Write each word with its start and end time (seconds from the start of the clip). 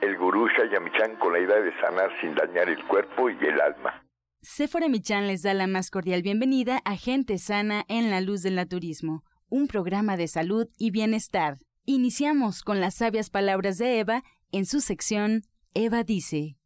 el 0.00 0.16
gurú 0.16 0.48
Shayamichan 0.48 1.16
con 1.16 1.32
la 1.32 1.40
idea 1.40 1.60
de 1.60 1.72
sanar 1.80 2.10
sin 2.20 2.34
dañar 2.34 2.68
el 2.68 2.84
cuerpo 2.86 3.30
y 3.30 3.36
el 3.44 3.60
alma. 3.60 4.02
Sephora 4.42 4.88
Michan 4.88 5.26
les 5.26 5.42
da 5.42 5.54
la 5.54 5.66
más 5.66 5.90
cordial 5.90 6.22
bienvenida 6.22 6.80
a 6.84 6.96
Gente 6.96 7.38
Sana 7.38 7.84
en 7.88 8.10
la 8.10 8.20
Luz 8.20 8.42
del 8.42 8.54
Naturismo, 8.54 9.24
un 9.48 9.66
programa 9.66 10.16
de 10.16 10.28
salud 10.28 10.68
y 10.78 10.90
bienestar. 10.90 11.58
Iniciamos 11.84 12.62
con 12.62 12.80
las 12.80 12.94
sabias 12.94 13.30
palabras 13.30 13.78
de 13.78 13.98
Eva 13.98 14.22
en 14.52 14.66
su 14.66 14.80
sección 14.80 15.42
Eva 15.74 16.04
dice. 16.04 16.56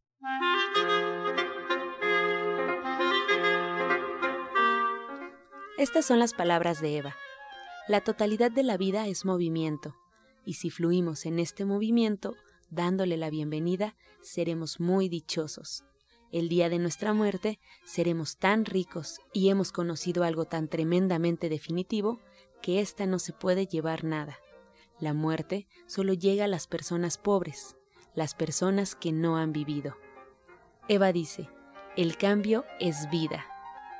Estas 5.77 6.05
son 6.05 6.19
las 6.19 6.33
palabras 6.33 6.79
de 6.81 6.97
Eva. 6.97 7.15
La 7.87 8.01
totalidad 8.01 8.51
de 8.51 8.61
la 8.61 8.77
vida 8.77 9.07
es 9.07 9.25
movimiento, 9.25 9.95
y 10.45 10.53
si 10.53 10.69
fluimos 10.69 11.25
en 11.25 11.39
este 11.39 11.65
movimiento, 11.65 12.35
dándole 12.71 13.17
la 13.17 13.29
bienvenida, 13.29 13.95
seremos 14.21 14.79
muy 14.79 15.09
dichosos. 15.09 15.83
El 16.31 16.47
día 16.47 16.69
de 16.69 16.79
nuestra 16.79 17.13
muerte 17.13 17.59
seremos 17.83 18.37
tan 18.37 18.65
ricos 18.65 19.19
y 19.33 19.49
hemos 19.49 19.73
conocido 19.73 20.23
algo 20.23 20.45
tan 20.45 20.69
tremendamente 20.69 21.49
definitivo 21.49 22.21
que 22.61 22.79
ésta 22.79 23.05
no 23.05 23.19
se 23.19 23.33
puede 23.33 23.67
llevar 23.67 24.05
nada. 24.05 24.39
La 24.99 25.13
muerte 25.13 25.67
solo 25.85 26.13
llega 26.13 26.45
a 26.45 26.47
las 26.47 26.67
personas 26.67 27.17
pobres, 27.17 27.75
las 28.15 28.33
personas 28.33 28.95
que 28.95 29.11
no 29.11 29.35
han 29.35 29.51
vivido. 29.51 29.97
Eva 30.87 31.11
dice, 31.11 31.49
el 31.97 32.17
cambio 32.17 32.63
es 32.79 33.09
vida. 33.09 33.45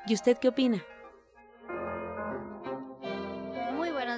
¿Y 0.08 0.14
usted 0.14 0.38
qué 0.38 0.48
opina? 0.48 0.86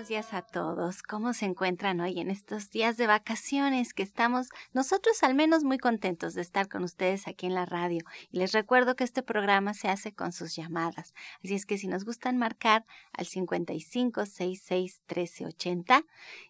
Días 0.08 0.34
a 0.34 0.42
todos. 0.42 1.02
¿Cómo 1.02 1.34
se 1.34 1.46
encuentran 1.46 2.02
hoy 2.02 2.20
en 2.20 2.30
estos 2.30 2.70
días 2.70 2.98
de 2.98 3.08
vacaciones 3.08 3.94
que 3.94 4.04
estamos 4.04 4.50
nosotros 4.74 5.24
al 5.24 5.34
menos 5.34 5.64
muy 5.64 5.78
contentos 5.78 6.34
de 6.34 6.42
estar 6.42 6.68
con 6.68 6.84
ustedes 6.84 7.28
aquí 7.28 7.46
en 7.46 7.54
la 7.54 7.66
radio? 7.66 8.04
Y 8.32 8.40
les 8.40 8.52
recuerdo 8.52 8.96
que 8.96 9.04
este 9.04 9.24
programa 9.24 9.74
se 9.74 9.88
hace 9.88 10.14
con 10.14 10.34
sus 10.34 10.56
llamadas. 10.56 11.14
Así 11.44 11.56
es 11.56 11.66
que 11.66 11.78
si 11.78 11.88
nos 11.88 12.04
gustan 12.04 12.38
marcar 12.38 12.86
al 13.14 13.26
55 13.26 14.26
66 14.26 15.04
1380 15.08 16.04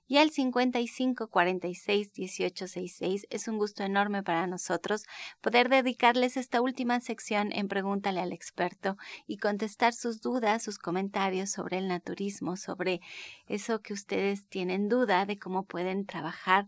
y 0.08 0.18
al 0.18 0.32
55 0.32 1.28
46 1.28 2.12
1866 2.18 3.28
es 3.30 3.48
un 3.48 3.58
gusto 3.58 3.84
enorme 3.84 4.24
para 4.24 4.48
nosotros 4.48 5.04
poder 5.42 5.70
dedicarles 5.70 6.38
esta 6.38 6.62
última 6.62 7.00
sección 7.00 7.52
en 7.52 7.68
Pregúntale 7.68 8.20
al 8.20 8.32
experto 8.32 8.98
y 9.28 9.38
contestar 9.38 9.94
sus 9.94 10.22
dudas, 10.22 10.64
sus 10.64 10.78
comentarios 10.78 11.50
sobre 11.50 11.78
el 11.78 11.88
naturismo, 11.88 12.58
sobre 12.58 13.02
eso 13.48 13.82
que 13.82 13.94
ustedes 13.94 14.48
tienen 14.48 14.90
duda 14.90 15.26
de 15.26 15.40
cómo 15.40 15.66
pueden 15.66 16.06
trabajar 16.06 16.68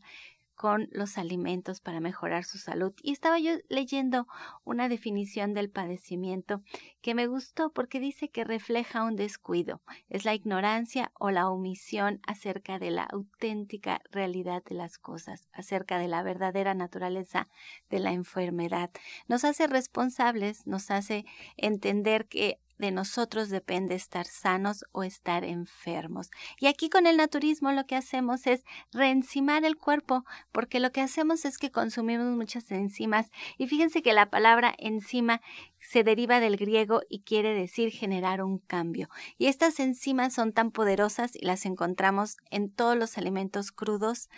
con 0.56 0.88
los 0.92 1.18
alimentos 1.18 1.82
para 1.82 2.00
mejorar 2.00 2.46
su 2.46 2.58
salud. 2.58 2.94
Y 3.02 3.12
estaba 3.12 3.40
yo 3.40 3.52
leyendo 3.70 4.26
una 4.64 4.90
definición 4.90 5.54
del 5.54 5.70
padecimiento 5.70 6.62
que 7.02 7.14
me 7.14 7.28
gustó 7.28 7.72
porque 7.72 8.00
dice 8.00 8.30
que 8.30 8.46
refleja 8.46 9.04
un 9.04 9.16
descuido, 9.16 9.82
es 10.10 10.26
la 10.26 10.34
ignorancia 10.34 11.12
o 11.20 11.30
la 11.30 11.50
omisión 11.50 12.22
acerca 12.26 12.80
de 12.80 12.92
la 12.92 13.04
auténtica 13.04 14.02
realidad 14.12 14.64
de 14.64 14.76
las 14.76 14.98
cosas, 14.98 15.48
acerca 15.52 16.00
de 16.00 16.08
la 16.08 16.24
verdadera 16.24 16.74
naturaleza 16.74 17.48
de 17.90 18.00
la 18.00 18.14
enfermedad. 18.14 18.90
Nos 19.28 19.44
hace 19.44 19.68
responsables, 19.68 20.66
nos 20.66 20.90
hace 20.90 21.26
entender 21.58 22.28
que 22.28 22.60
de 22.78 22.92
nosotros 22.92 23.50
depende 23.50 23.96
estar 23.96 24.26
sanos 24.26 24.86
o 24.92 25.04
estar 25.04 25.44
enfermos. 25.44 26.30
Y 26.60 26.68
aquí 26.68 26.90
con 26.90 27.08
el 27.08 27.18
naturismo 27.18 27.72
lo 27.72 27.86
que 27.86 27.96
hacemos 27.96 28.48
es 28.48 28.64
reencimar 28.92 29.66
el 29.66 29.78
cuerpo, 29.78 30.26
porque 30.52 30.80
lo 30.80 30.92
que 30.92 31.02
hacemos 31.02 31.46
es 31.46 31.58
que 31.58 31.72
consumimos 31.72 32.36
muchas 32.36 32.70
enzimas. 32.72 33.30
Y 33.58 33.68
fíjense 33.68 34.02
que 34.02 34.14
la 34.14 34.30
palabra 34.30 34.74
enzima 34.78 35.42
se 35.80 36.04
deriva 36.04 36.40
del 36.40 36.58
griego 36.58 37.02
y 37.10 37.22
quiere 37.22 37.54
decir 37.54 37.92
generar 37.92 38.42
un 38.44 38.58
cambio. 38.60 39.10
Y 39.38 39.48
estas 39.48 39.80
enzimas 39.80 40.34
son 40.34 40.52
tan 40.52 40.72
poderosas 40.72 41.36
y 41.36 41.46
las 41.46 41.66
encontramos 41.66 42.38
en 42.50 42.72
todos 42.72 42.98
los 42.98 43.18
alimentos 43.18 43.72
crudos, 43.72 44.30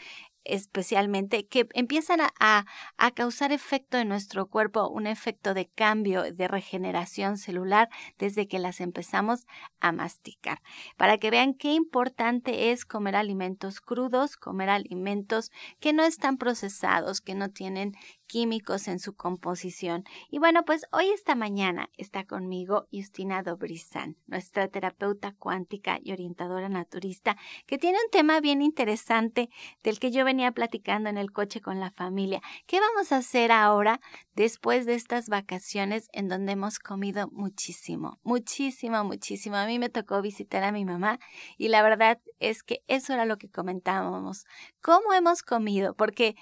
especialmente 0.47 1.47
que 1.47 1.68
empiezan 1.74 2.22
a, 2.22 2.66
a, 2.97 3.12
causar 3.12 3.52
efecto 3.52 3.97
en 3.97 4.09
nuestro 4.09 4.47
cuerpo, 4.47 4.90
un 4.90 5.08
efecto 5.08 5.53
de 5.53 5.68
cambio, 5.68 6.24
de 6.34 6.47
regeneración 6.47 7.38
celular 7.38 7.90
desde 8.18 8.47
que 8.47 8.59
las 8.59 8.81
empezamos 8.81 9.46
a 9.80 9.91
masticar. 9.91 10.62
Para 10.97 11.18
que 11.18 11.31
vean 11.31 11.53
qué 11.53 11.74
importante 11.74 12.72
es 12.72 12.86
comer 12.86 13.16
alimentos 13.16 13.81
crudos, 13.81 14.38
comer 14.38 14.69
alimentos 14.69 15.52
que 15.80 15.94
no 15.94 16.03
están 16.03 16.38
procesados, 16.38 17.22
que 17.22 17.36
no 17.36 17.50
tienen 17.50 17.94
químicos 18.28 18.88
en 18.88 19.00
su 19.00 19.16
composición. 19.16 20.04
Y 20.30 20.40
bueno, 20.40 20.64
pues 20.66 20.86
hoy 20.92 21.10
esta 21.10 21.34
mañana 21.36 21.90
está 21.98 22.26
conmigo 22.26 22.88
Justina 22.92 23.42
Dobrizan, 23.42 24.18
nuestra 24.28 24.68
terapeuta 24.68 25.34
cuántica 25.40 26.00
y 26.02 26.12
orientadora 26.12 26.70
naturista, 26.70 27.38
que 27.66 27.78
tiene 27.78 27.98
un 28.04 28.12
tema 28.12 28.40
bien 28.40 28.62
interesante 28.62 29.50
del 29.84 30.00
que 30.00 30.12
yo 30.12 30.26
venía 30.26 30.52
platicando 30.52 31.10
en 31.10 31.18
el 31.18 31.32
coche 31.32 31.62
con 31.62 31.80
la 31.80 31.92
familia. 31.92 32.42
¿Qué 32.68 32.80
vamos 32.80 33.12
a 33.12 33.18
hacer 33.18 33.52
ahora 33.52 34.00
después 34.36 34.86
de 34.86 34.96
estas 34.96 35.30
vacaciones 35.30 36.10
en 36.12 36.28
donde 36.28 36.52
hemos 36.52 36.80
comido 36.80 37.30
muchísimo, 37.32 38.20
muchísimo, 38.24 39.04
muchísimo? 39.04 39.56
A 39.56 39.66
mí 39.66 39.80
me 39.80 39.90
tocó 39.90 40.22
visitar 40.22 40.64
a 40.64 40.72
mi 40.72 40.86
mamá 40.86 41.20
y 41.58 41.70
la 41.70 41.82
verdad 41.82 42.20
es 42.40 42.64
que 42.64 42.84
eso 42.88 43.14
era 43.14 43.26
lo 43.26 43.38
que 43.38 43.50
comentábamos. 43.50 44.46
¿Cómo 44.82 45.14
hemos 45.14 45.42
comido? 45.42 45.96
Porque 45.96 46.36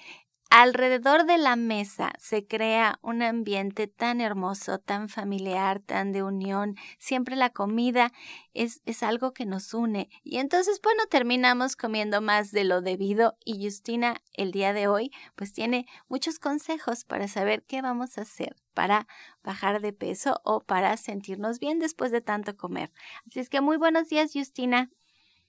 alrededor 0.61 1.25
de 1.25 1.37
la 1.37 1.57
mesa 1.57 2.13
se 2.17 2.47
crea 2.47 2.97
un 3.01 3.21
ambiente 3.21 3.87
tan 3.87 4.21
hermoso, 4.21 4.79
tan 4.79 5.09
familiar, 5.09 5.81
tan 5.81 6.13
de 6.13 6.23
unión. 6.23 6.75
Siempre 6.97 7.35
la 7.35 7.49
comida 7.49 8.13
es, 8.53 8.81
es, 8.85 9.03
algo 9.03 9.33
que 9.33 9.45
nos 9.45 9.73
une. 9.73 10.07
Y 10.23 10.37
entonces, 10.37 10.79
bueno, 10.81 11.07
terminamos 11.07 11.75
comiendo 11.75 12.21
más 12.21 12.53
de 12.53 12.63
lo 12.63 12.79
debido. 12.79 13.35
Y 13.43 13.65
Justina, 13.65 14.21
el 14.31 14.53
día 14.53 14.71
de 14.71 14.87
hoy, 14.87 15.11
pues 15.35 15.51
tiene 15.51 15.87
muchos 16.07 16.39
consejos 16.39 17.03
para 17.03 17.27
saber 17.27 17.63
qué 17.63 17.81
vamos 17.81 18.17
a 18.17 18.21
hacer 18.21 18.55
para 18.73 19.07
bajar 19.43 19.81
de 19.81 19.91
peso 19.91 20.39
o 20.45 20.61
para 20.61 20.95
sentirnos 20.95 21.59
bien 21.59 21.79
después 21.79 22.11
de 22.11 22.21
tanto 22.21 22.55
comer. 22.55 22.91
Así 23.27 23.41
es 23.41 23.49
que 23.49 23.59
muy 23.59 23.75
buenos 23.75 24.07
días, 24.07 24.31
Justina. 24.33 24.89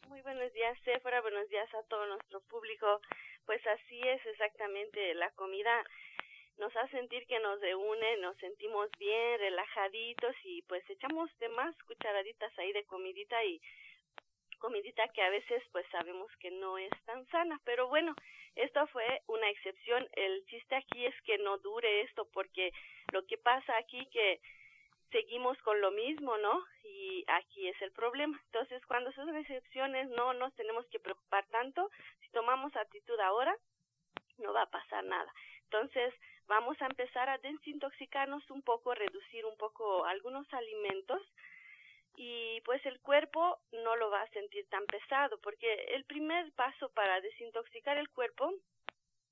Muy 0.09 0.21
buenos 0.23 0.53
días, 0.53 0.77
Sephora. 0.85 1.21
Buenos 1.21 1.49
días 1.49 1.69
a 1.75 1.83
todo 1.89 2.07
nuestro 2.07 2.41
público. 2.43 3.01
Pues 3.47 3.65
así 3.67 4.01
es 4.01 4.27
exactamente, 4.27 5.15
la 5.15 5.31
comida 5.31 5.85
nos 6.59 6.75
hace 6.77 6.97
sentir 6.99 7.27
que 7.27 7.39
nos 7.39 7.61
reúne, 7.61 8.17
nos 8.19 8.37
sentimos 8.39 8.91
bien, 8.99 9.39
relajaditos 9.39 10.35
y 10.45 10.63
pues 10.63 10.83
echamos 10.91 11.31
de 11.39 11.49
más 11.51 11.77
cucharaditas 11.85 12.59
ahí 12.59 12.73
de 12.73 12.85
comidita 12.85 13.45
y 13.45 13.61
comidita 14.59 15.07
que 15.09 15.23
a 15.23 15.31
veces 15.31 15.63
pues 15.71 15.87
sabemos 15.91 16.35
que 16.41 16.51
no 16.51 16.79
es 16.79 16.91
tan 17.05 17.27
sana, 17.29 17.61
pero 17.65 17.89
bueno, 17.89 18.15
esto 18.57 18.87
fue 18.89 19.23
una 19.27 19.49
excepción. 19.51 20.09
El 20.13 20.45
chiste 20.47 20.75
aquí 20.75 21.05
es 21.05 21.15
que 21.23 21.39
no 21.39 21.59
dure 21.59 22.01
esto 22.01 22.27
porque 22.33 22.73
lo 23.13 23.25
que 23.27 23.39
pasa 23.39 23.77
aquí 23.77 24.07
que 24.07 24.41
seguimos 25.11 25.57
con 25.59 25.81
lo 25.81 25.91
mismo, 25.91 26.37
¿no? 26.39 26.65
Y 26.85 27.25
aquí 27.29 27.69
es 27.69 27.81
el 27.83 27.93
problema. 27.93 28.41
Entonces, 28.47 28.85
cuando 28.87 29.13
son 29.13 29.35
excepciones, 29.37 30.09
no 30.11 30.33
nos 30.35 30.55
tenemos 30.55 30.87
que 30.87 31.01
preocupar 31.01 31.47
tanto. 31.47 31.91
Si 32.23 32.31
tomamos 32.31 32.75
actitud 32.77 33.19
ahora, 33.21 33.57
no 34.39 34.53
va 34.53 34.63
a 34.63 34.71
pasar 34.71 35.05
nada. 35.05 35.33
Entonces, 35.65 36.15
vamos 36.47 36.81
a 36.81 36.87
empezar 36.87 37.29
a 37.29 37.39
desintoxicarnos 37.39 38.49
un 38.51 38.63
poco, 38.63 38.95
reducir 38.95 39.45
un 39.45 39.57
poco 39.57 40.05
algunos 40.05 40.53
alimentos 40.53 41.21
y 42.17 42.61
pues 42.63 42.85
el 42.87 42.99
cuerpo 43.01 43.59
no 43.73 43.97
lo 43.97 44.11
va 44.11 44.23
a 44.23 44.31
sentir 44.31 44.67
tan 44.69 44.87
pesado 44.87 45.39
porque 45.41 45.73
el 45.95 46.05
primer 46.05 46.51
paso 46.53 46.89
para 46.91 47.21
desintoxicar 47.21 47.99
el 47.99 48.09
cuerpo 48.09 48.53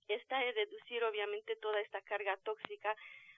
está 0.08 0.44
en 0.44 0.54
reducir 0.54 1.02
obviamente 1.04 1.56
toda 1.56 1.80
esta 1.80 2.02
carga 2.02 2.36
tóxica, 2.38 2.94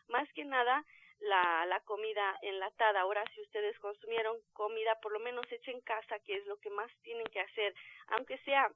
más 0.09 0.29
que 0.33 0.44
nada 0.44 0.85
la, 1.20 1.66
la 1.66 1.80
comida 1.80 2.38
enlatada. 2.42 3.00
Ahora, 3.00 3.24
si 3.34 3.40
ustedes 3.42 3.78
consumieron 3.78 4.36
comida, 4.52 4.98
por 5.00 5.12
lo 5.12 5.20
menos 5.20 5.50
hecha 5.50 5.70
en 5.70 5.80
casa, 5.80 6.18
que 6.20 6.36
es 6.36 6.46
lo 6.46 6.56
que 6.58 6.70
más 6.70 6.90
tienen 7.02 7.26
que 7.26 7.40
hacer, 7.40 7.74
aunque 8.08 8.38
sea 8.38 8.70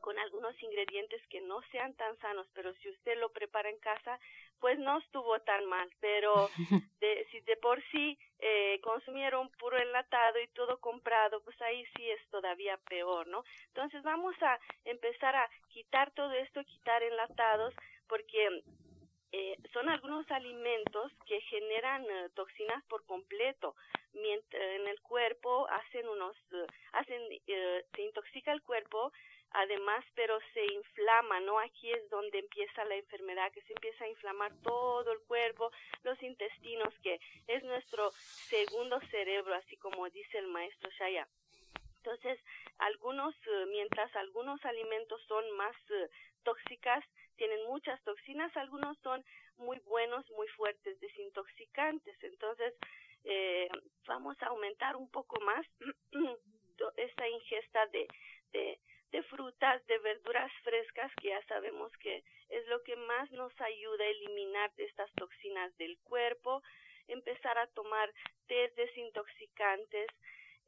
con 0.00 0.18
algunos 0.18 0.60
ingredientes 0.62 1.20
que 1.28 1.40
no 1.42 1.60
sean 1.70 1.94
tan 1.94 2.16
sanos, 2.18 2.46
pero 2.54 2.72
si 2.74 2.88
usted 2.88 3.18
lo 3.18 3.30
prepara 3.30 3.68
en 3.68 3.78
casa, 3.78 4.18
pues 4.58 4.78
no 4.78 4.98
estuvo 4.98 5.38
tan 5.40 5.66
mal, 5.66 5.88
pero 6.00 6.48
de, 7.00 7.26
si 7.30 7.40
de 7.40 7.56
por 7.56 7.82
sí 7.90 8.18
eh, 8.38 8.80
consumieron 8.82 9.50
puro 9.50 9.78
enlatado 9.78 10.40
y 10.40 10.48
todo 10.48 10.78
comprado, 10.80 11.42
pues 11.42 11.60
ahí 11.62 11.84
sí 11.96 12.10
es 12.10 12.26
todavía 12.30 12.78
peor, 12.88 13.26
¿no? 13.26 13.44
Entonces 13.68 14.02
vamos 14.02 14.34
a 14.42 14.58
empezar 14.84 15.36
a 15.36 15.48
quitar 15.68 16.10
todo 16.12 16.32
esto, 16.32 16.64
quitar 16.64 17.02
enlatados, 17.02 17.74
porque 18.08 18.62
eh, 19.32 19.56
son 19.72 19.88
algunos 19.88 20.28
alimentos 20.30 21.12
que 21.26 21.40
generan 21.42 22.02
eh, 22.02 22.30
toxinas 22.34 22.82
por 22.86 23.04
completo. 23.06 23.76
Mientras 24.12 24.60
en 24.60 24.88
el 24.88 25.00
cuerpo 25.02 25.68
hacen 25.70 26.08
unos 26.08 26.36
eh, 26.52 26.66
hacen 26.92 27.22
se 27.94 28.02
intoxica 28.02 28.52
el 28.52 28.62
cuerpo 28.62 29.12
además 29.52 30.04
pero 30.14 30.38
se 30.52 30.64
inflama 30.72 31.40
no 31.40 31.58
aquí 31.60 31.92
es 31.92 32.08
donde 32.10 32.38
empieza 32.38 32.84
la 32.84 32.96
enfermedad 32.96 33.52
que 33.52 33.62
se 33.62 33.72
empieza 33.72 34.04
a 34.04 34.08
inflamar 34.08 34.52
todo 34.62 35.12
el 35.12 35.20
cuerpo 35.26 35.70
los 36.02 36.20
intestinos 36.22 36.92
que 37.02 37.20
es 37.48 37.62
nuestro 37.64 38.10
segundo 38.10 39.00
cerebro 39.10 39.54
así 39.54 39.76
como 39.76 40.08
dice 40.10 40.38
el 40.38 40.48
maestro 40.48 40.90
Shaya. 40.90 41.28
Entonces 41.98 42.38
algunos 42.78 43.34
mientras 43.68 44.14
algunos 44.16 44.64
alimentos 44.64 45.20
son 45.28 45.48
más 45.52 45.76
tóxicas 46.42 47.04
tienen 47.40 47.66
muchas 47.68 47.98
toxinas, 48.04 48.54
algunos 48.54 48.98
son 48.98 49.24
muy 49.56 49.78
buenos, 49.86 50.28
muy 50.32 50.46
fuertes, 50.48 51.00
desintoxicantes. 51.00 52.14
Entonces, 52.22 52.74
eh, 53.24 53.66
vamos 54.06 54.36
a 54.42 54.48
aumentar 54.48 54.94
un 54.94 55.08
poco 55.08 55.40
más 55.40 55.66
esta 56.98 57.26
ingesta 57.26 57.86
de, 57.86 58.06
de, 58.52 58.78
de 59.10 59.22
frutas, 59.22 59.86
de 59.86 59.96
verduras 60.00 60.52
frescas, 60.62 61.10
que 61.14 61.28
ya 61.28 61.42
sabemos 61.46 61.90
que 61.96 62.22
es 62.50 62.66
lo 62.66 62.82
que 62.82 62.96
más 62.96 63.30
nos 63.30 63.58
ayuda 63.58 64.04
a 64.04 64.08
eliminar 64.08 64.70
estas 64.76 65.10
toxinas 65.12 65.74
del 65.78 65.96
cuerpo, 66.00 66.62
empezar 67.08 67.56
a 67.56 67.68
tomar 67.68 68.12
té 68.48 68.68
desintoxicantes, 68.76 70.08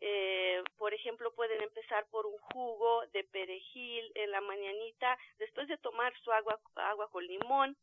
eh, 0.05 0.65
por 0.79 0.93
ejemplo, 0.93 1.33
pueden 1.33 1.63
empezar 1.63 2.05
por 2.11 2.27
un 2.27 2.37
jugo 2.39 3.07
de 3.13 3.23
perejil 3.23 4.11
en 4.17 4.33
la 4.33 4.41
mañanita, 4.41 5.17
después 5.39 5.69
de 5.69 5.79
tomar 5.79 6.13
su 6.25 6.33
agua, 6.33 6.59
agua 6.75 7.09
con 7.09 7.25
limón. 7.25 7.77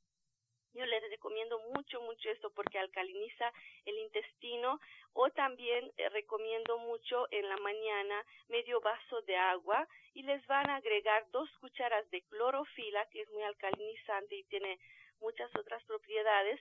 Yo 0.74 0.86
les 0.86 1.02
recomiendo 1.10 1.58
mucho, 1.74 2.02
mucho 2.02 2.30
esto 2.30 2.52
porque 2.52 2.78
alcaliniza 2.78 3.54
el 3.86 3.98
intestino 4.00 4.82
o 5.14 5.30
también 5.30 5.94
eh, 5.96 6.10
recomiendo 6.10 6.78
mucho 6.80 7.26
en 7.32 7.48
la 7.48 7.58
mañana 7.58 8.26
medio 8.50 8.82
vaso 8.82 9.22
de 9.22 9.38
agua 9.38 9.88
y 10.14 10.24
les 10.24 10.46
van 10.46 10.70
a 10.70 10.76
agregar 10.76 11.26
dos 11.32 11.50
cucharas 11.62 12.08
de 12.12 12.22
clorofila 12.24 13.06
que 13.12 13.22
es 13.22 13.30
muy 13.30 13.44
alcalinizante 13.44 14.36
y 14.36 14.44
tiene 14.44 14.78
muchas 15.22 15.50
otras 15.56 15.82
propiedades 15.86 16.60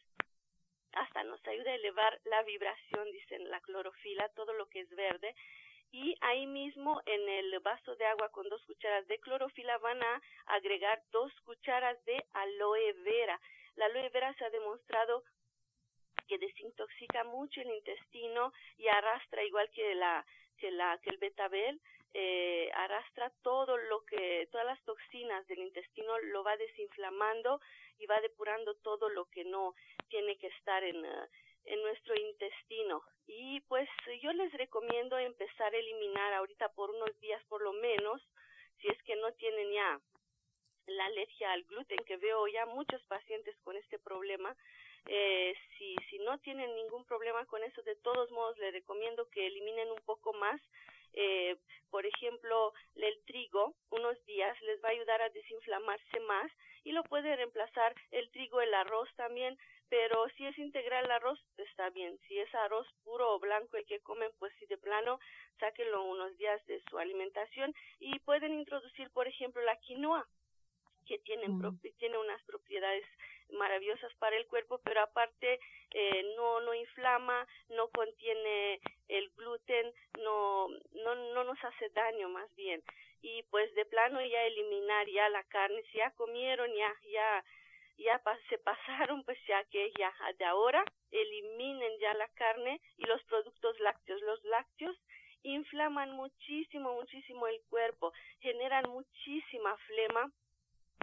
hasta 0.98 1.24
nos 1.24 1.46
ayuda 1.46 1.70
a 1.70 1.74
elevar 1.74 2.20
la 2.24 2.42
vibración, 2.42 3.10
dicen 3.12 3.50
la 3.50 3.60
clorofila, 3.60 4.28
todo 4.30 4.52
lo 4.52 4.68
que 4.68 4.80
es 4.80 4.90
verde. 4.94 5.34
Y 5.90 6.16
ahí 6.20 6.46
mismo 6.46 7.00
en 7.06 7.28
el 7.28 7.58
vaso 7.60 7.96
de 7.96 8.04
agua 8.06 8.28
con 8.30 8.48
dos 8.48 8.62
cucharas 8.66 9.06
de 9.08 9.18
clorofila 9.20 9.78
van 9.78 10.02
a 10.02 10.22
agregar 10.46 11.02
dos 11.12 11.32
cucharas 11.42 12.02
de 12.04 12.22
aloe 12.32 12.92
vera. 13.04 13.40
La 13.76 13.86
aloe 13.86 14.08
vera 14.10 14.34
se 14.34 14.44
ha 14.44 14.50
demostrado 14.50 15.24
que 16.26 16.38
desintoxica 16.38 17.24
mucho 17.24 17.62
el 17.62 17.70
intestino 17.70 18.52
y 18.76 18.86
arrastra 18.88 19.42
igual 19.44 19.70
que 19.70 19.94
la 19.94 20.24
que 20.58 20.70
la 20.70 20.98
que 20.98 21.10
el 21.10 21.18
betabel 21.18 21.80
eh, 22.14 22.70
arrastra 22.74 23.30
todo 23.42 23.76
lo 23.76 24.04
que 24.04 24.48
todas 24.50 24.66
las 24.66 24.82
toxinas 24.84 25.46
del 25.46 25.60
intestino 25.60 26.18
lo 26.18 26.42
va 26.42 26.56
desinflamando 26.56 27.60
y 27.98 28.06
va 28.06 28.20
depurando 28.20 28.74
todo 28.76 29.08
lo 29.08 29.26
que 29.26 29.44
no 29.44 29.74
tiene 30.08 30.36
que 30.38 30.48
estar 30.48 30.82
en, 30.84 31.04
uh, 31.04 31.26
en 31.64 31.82
nuestro 31.82 32.14
intestino. 32.14 33.02
Y 33.26 33.60
pues 33.62 33.88
yo 34.22 34.32
les 34.32 34.52
recomiendo 34.52 35.18
empezar 35.18 35.74
a 35.74 35.78
eliminar 35.78 36.32
ahorita 36.34 36.70
por 36.70 36.90
unos 36.90 37.18
días 37.20 37.42
por 37.44 37.62
lo 37.62 37.72
menos, 37.74 38.22
si 38.80 38.88
es 38.88 39.02
que 39.02 39.16
no 39.16 39.32
tienen 39.34 39.72
ya 39.72 40.00
la 40.86 41.04
alergia 41.04 41.52
al 41.52 41.64
gluten, 41.64 41.98
que 42.06 42.16
veo 42.16 42.46
ya 42.48 42.64
muchos 42.66 43.02
pacientes 43.04 43.56
con 43.58 43.76
este 43.76 43.98
problema. 43.98 44.56
Eh, 45.06 45.54
si, 45.76 45.94
si 46.10 46.18
no 46.20 46.38
tienen 46.38 46.74
ningún 46.74 47.04
problema 47.04 47.44
con 47.46 47.62
eso, 47.62 47.82
de 47.82 47.96
todos 47.96 48.30
modos 48.30 48.56
les 48.58 48.72
recomiendo 48.72 49.28
que 49.30 49.46
eliminen 49.46 49.90
un 49.90 50.00
poco 50.04 50.32
más 50.32 50.60
eh, 51.20 51.56
por 51.90 52.06
ejemplo, 52.06 52.72
el 52.94 53.18
trigo, 53.26 53.74
unos 53.90 54.24
días 54.24 54.56
les 54.62 54.82
va 54.84 54.88
a 54.88 54.92
ayudar 54.92 55.20
a 55.20 55.30
desinflamarse 55.30 56.20
más 56.20 56.48
y 56.84 56.92
lo 56.92 57.02
puede 57.02 57.34
reemplazar 57.34 57.92
el 58.12 58.30
trigo, 58.30 58.60
el 58.60 58.72
arroz 58.72 59.08
también, 59.16 59.58
pero 59.88 60.28
si 60.36 60.46
es 60.46 60.56
integral 60.58 61.06
el 61.06 61.10
arroz, 61.10 61.40
está 61.56 61.90
bien. 61.90 62.16
Si 62.28 62.38
es 62.38 62.54
arroz 62.54 62.86
puro 63.02 63.34
o 63.34 63.40
blanco 63.40 63.76
el 63.76 63.86
que 63.86 63.98
comen, 64.00 64.30
pues 64.38 64.52
si 64.60 64.66
de 64.66 64.78
plano, 64.78 65.18
sáquenlo 65.58 66.04
unos 66.04 66.36
días 66.36 66.64
de 66.66 66.80
su 66.88 66.98
alimentación 66.98 67.74
y 67.98 68.16
pueden 68.20 68.54
introducir, 68.54 69.10
por 69.10 69.26
ejemplo, 69.26 69.60
la 69.62 69.76
quinoa 69.80 70.24
que 71.04 71.18
tienen, 71.18 71.58
mm. 71.58 71.80
tiene 71.98 72.18
unas 72.18 72.40
propiedades 72.44 73.04
maravillosas 73.52 74.12
para 74.14 74.36
el 74.36 74.46
cuerpo, 74.46 74.80
pero 74.84 75.00
aparte 75.00 75.60
eh, 75.90 76.34
no 76.36 76.60
no 76.60 76.74
inflama, 76.74 77.46
no 77.70 77.88
contiene 77.88 78.80
el 79.08 79.30
gluten, 79.30 79.92
no 80.18 80.68
no 80.92 81.14
no 81.34 81.44
nos 81.44 81.62
hace 81.64 81.88
daño 81.90 82.28
más 82.28 82.54
bien. 82.56 82.82
Y 83.20 83.42
pues 83.44 83.74
de 83.74 83.84
plano 83.86 84.20
ya 84.24 84.44
eliminar 84.44 85.08
ya 85.08 85.28
la 85.28 85.42
carne, 85.44 85.82
si 85.90 85.98
ya 85.98 86.10
comieron, 86.12 86.72
ya 86.74 86.94
ya 87.10 87.44
ya 87.98 88.22
se 88.48 88.58
pasaron, 88.58 89.24
pues 89.24 89.38
ya 89.46 89.64
que 89.64 89.92
ya 89.98 90.12
de 90.38 90.44
ahora 90.44 90.84
eliminen 91.10 91.98
ya 91.98 92.14
la 92.14 92.28
carne 92.28 92.80
y 92.96 93.06
los 93.06 93.22
productos 93.24 93.78
lácteos. 93.80 94.20
Los 94.22 94.42
lácteos 94.44 94.96
inflaman 95.42 96.12
muchísimo, 96.12 96.94
muchísimo 96.94 97.46
el 97.46 97.60
cuerpo, 97.68 98.12
generan 98.40 98.88
muchísima 98.88 99.76
flema, 99.78 100.30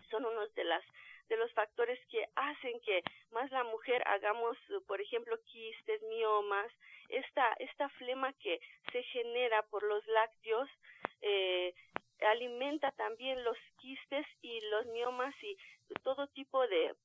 son 0.10 0.26
unos 0.26 0.54
de 0.56 0.64
las 0.64 0.84
de 1.30 1.38
los 1.38 1.52
factores 1.54 2.00
que 2.08 2.28
hacen 2.36 2.80
que 2.82 3.04
más 3.32 3.50
la 3.52 3.64
mujer 3.64 4.04
hagamos, 4.08 4.58
por 4.88 5.02
ejemplo, 5.02 5.38
quistes, 5.46 6.02
miomas, 6.04 6.72
esta, 7.10 7.54
esta 7.60 7.90
flema 7.90 8.34
que 8.34 8.60
se 8.92 9.04
genera 9.04 9.64
por 9.64 9.84
los 9.84 10.06
lácteos, 10.08 10.70
eh, 11.22 11.74
alimenta 12.22 12.92
también 12.92 13.44
los 13.44 13.58
quistes 13.78 14.26
y 14.42 14.62
los 14.70 14.86
miomas 14.88 15.36
y 15.42 15.58
todo 16.04 16.28
tipo 16.28 16.66
de, 16.68 16.96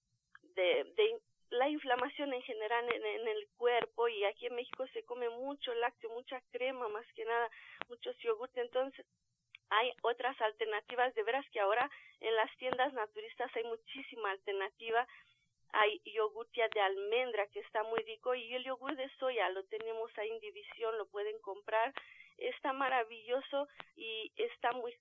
de, 0.55 1.21
la 1.51 1.69
inflamación 1.69 2.33
en 2.33 2.43
general 2.43 2.85
en, 2.93 3.05
en, 3.05 3.29
el 3.29 3.49
cuerpo. 3.57 4.09
Y 4.09 4.25
aquí 4.25 4.47
en 4.47 4.55
México 4.55 4.87
se 4.93 5.05
come 5.05 5.29
mucho 5.31 5.75
lácteo, 5.75 6.11
mucha 6.11 6.41
crema 6.53 6.89
más 6.89 7.07
que 7.15 7.25
nada, 7.25 7.51
muchos 7.89 8.17
yogurts, 8.19 8.57
entonces 8.57 9.05
hay 9.71 9.93
otras 10.03 10.39
alternativas, 10.41 11.15
de 11.15 11.23
veras 11.23 11.49
que 11.51 11.61
ahora 11.61 11.89
en 12.21 12.37
las 12.37 12.55
tiendas 12.59 12.93
naturistas 12.93 13.51
hay 13.57 13.65
muchísima 13.65 14.31
alternativa. 14.31 15.07
Hay 15.73 16.01
yogurtia 16.05 16.69
de 16.69 16.81
almendra 16.81 17.47
que 17.49 17.61
está 17.61 17.83
muy 17.85 18.01
rico 18.01 18.35
y 18.35 18.55
el 18.55 18.65
yogur 18.65 18.97
de 18.97 19.09
soya 19.19 19.49
lo 19.51 19.65
tenemos 19.65 20.11
ahí 20.19 20.31
en 20.31 20.41
división, 20.41 20.99
lo 20.99 21.07
pueden 21.07 21.39
comprar. 21.41 21.95
Está 22.39 22.73
maravilloso 22.73 23.69
y 23.97 24.33
está 24.37 24.73
muy 24.73 24.95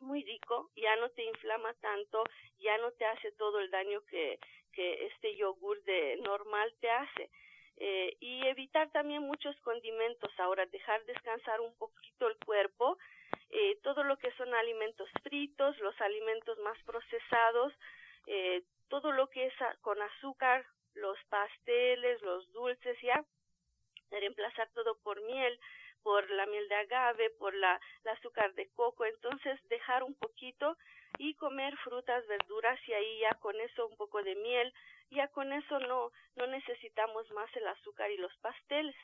muy 0.00 0.22
rico, 0.24 0.70
ya 0.76 0.94
no 0.96 1.08
te 1.10 1.24
inflama 1.24 1.72
tanto, 1.74 2.22
ya 2.58 2.76
no 2.78 2.92
te 2.92 3.06
hace 3.06 3.32
todo 3.32 3.60
el 3.60 3.70
daño 3.70 4.02
que, 4.02 4.38
que 4.72 5.06
este 5.06 5.34
yogur 5.36 5.82
de 5.84 6.16
normal 6.22 6.74
te 6.80 6.90
hace. 6.90 7.30
Eh, 7.78 8.16
y 8.20 8.46
evitar 8.46 8.90
también 8.90 9.22
muchos 9.22 9.54
condimentos 9.60 10.30
ahora, 10.38 10.64
dejar 10.66 11.04
descansar 11.04 11.60
un 11.60 11.74
poquito 11.76 12.28
el 12.28 12.36
cuerpo, 12.44 12.98
eh, 13.50 13.78
todo 13.82 14.04
lo 14.04 14.16
que 14.18 14.32
son 14.32 14.54
alimentos 14.54 15.08
fritos, 15.22 15.78
los 15.78 15.98
alimentos 16.00 16.58
más 16.58 16.78
procesados, 16.84 17.72
eh, 18.26 18.62
todo 18.88 19.12
lo 19.12 19.28
que 19.28 19.46
es 19.46 19.54
con 19.82 20.00
azúcar, 20.00 20.64
los 20.94 21.18
pasteles, 21.28 22.20
los 22.22 22.50
dulces, 22.52 22.98
ya, 23.02 23.24
reemplazar 24.10 24.68
todo 24.70 24.96
por 25.02 25.20
miel, 25.22 25.58
por 26.02 26.28
la 26.30 26.46
miel 26.46 26.68
de 26.68 26.74
agave, 26.76 27.30
por 27.30 27.54
la, 27.54 27.80
el 28.04 28.10
azúcar 28.10 28.54
de 28.54 28.68
coco, 28.74 29.04
entonces 29.04 29.60
dejar 29.68 30.02
un 30.04 30.14
poquito 30.14 30.76
y 31.18 31.34
comer 31.34 31.76
frutas, 31.78 32.26
verduras 32.26 32.78
y 32.86 32.92
ahí 32.92 33.18
ya 33.20 33.34
con 33.40 33.60
eso 33.60 33.86
un 33.86 33.96
poco 33.96 34.22
de 34.22 34.34
miel, 34.36 34.72
ya 35.10 35.28
con 35.28 35.52
eso 35.52 35.78
no, 35.80 36.12
no 36.36 36.46
necesitamos 36.46 37.30
más 37.32 37.54
el 37.56 37.66
azúcar 37.66 38.10
y 38.10 38.18
los 38.18 38.34
pasteles. 38.36 38.96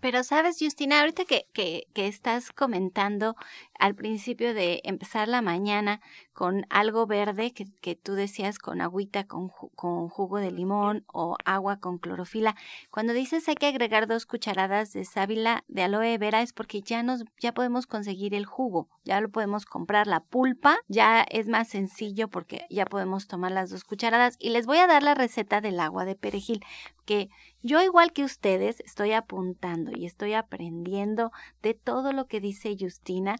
Pero 0.00 0.22
sabes, 0.24 0.56
Justina, 0.58 1.00
ahorita 1.00 1.24
que, 1.24 1.46
que, 1.52 1.86
que, 1.94 2.06
estás 2.06 2.52
comentando 2.52 3.36
al 3.78 3.94
principio 3.94 4.52
de 4.52 4.80
empezar 4.84 5.28
la 5.28 5.40
mañana 5.40 6.00
con 6.32 6.66
algo 6.68 7.06
verde, 7.06 7.52
que, 7.52 7.66
que 7.80 7.94
tú 7.94 8.14
decías 8.14 8.58
con 8.58 8.80
agüita 8.80 9.24
con, 9.24 9.50
con, 9.74 10.08
jugo 10.08 10.38
de 10.38 10.50
limón 10.50 11.04
o 11.12 11.36
agua 11.44 11.78
con 11.78 11.98
clorofila, 11.98 12.56
cuando 12.90 13.12
dices 13.12 13.48
hay 13.48 13.54
que 13.54 13.66
agregar 13.66 14.06
dos 14.06 14.26
cucharadas 14.26 14.92
de 14.92 15.04
sábila 15.04 15.64
de 15.68 15.82
aloe 15.82 16.18
vera 16.18 16.42
es 16.42 16.52
porque 16.52 16.82
ya 16.82 17.02
nos, 17.02 17.24
ya 17.38 17.54
podemos 17.54 17.86
conseguir 17.86 18.34
el 18.34 18.46
jugo, 18.46 18.88
ya 19.04 19.20
lo 19.20 19.28
podemos 19.28 19.64
comprar, 19.64 20.06
la 20.06 20.20
pulpa 20.20 20.76
ya 20.88 21.22
es 21.22 21.48
más 21.48 21.68
sencillo 21.68 22.28
porque 22.28 22.66
ya 22.68 22.84
podemos 22.84 23.26
tomar 23.28 23.52
las 23.52 23.70
dos 23.70 23.84
cucharadas. 23.84 24.36
Y 24.38 24.50
les 24.50 24.66
voy 24.66 24.78
a 24.78 24.86
dar 24.86 25.02
la 25.02 25.14
receta 25.14 25.60
del 25.60 25.80
agua 25.80 26.04
de 26.04 26.16
perejil, 26.16 26.64
que 27.04 27.30
yo 27.62 27.82
igual 27.82 28.12
que 28.12 28.24
ustedes 28.24 28.80
estoy 28.80 29.12
apuntando 29.12 29.92
y 29.94 30.06
estoy 30.06 30.34
aprendiendo 30.34 31.32
de 31.62 31.74
todo 31.74 32.12
lo 32.12 32.26
que 32.26 32.40
dice 32.40 32.76
Justina 32.78 33.36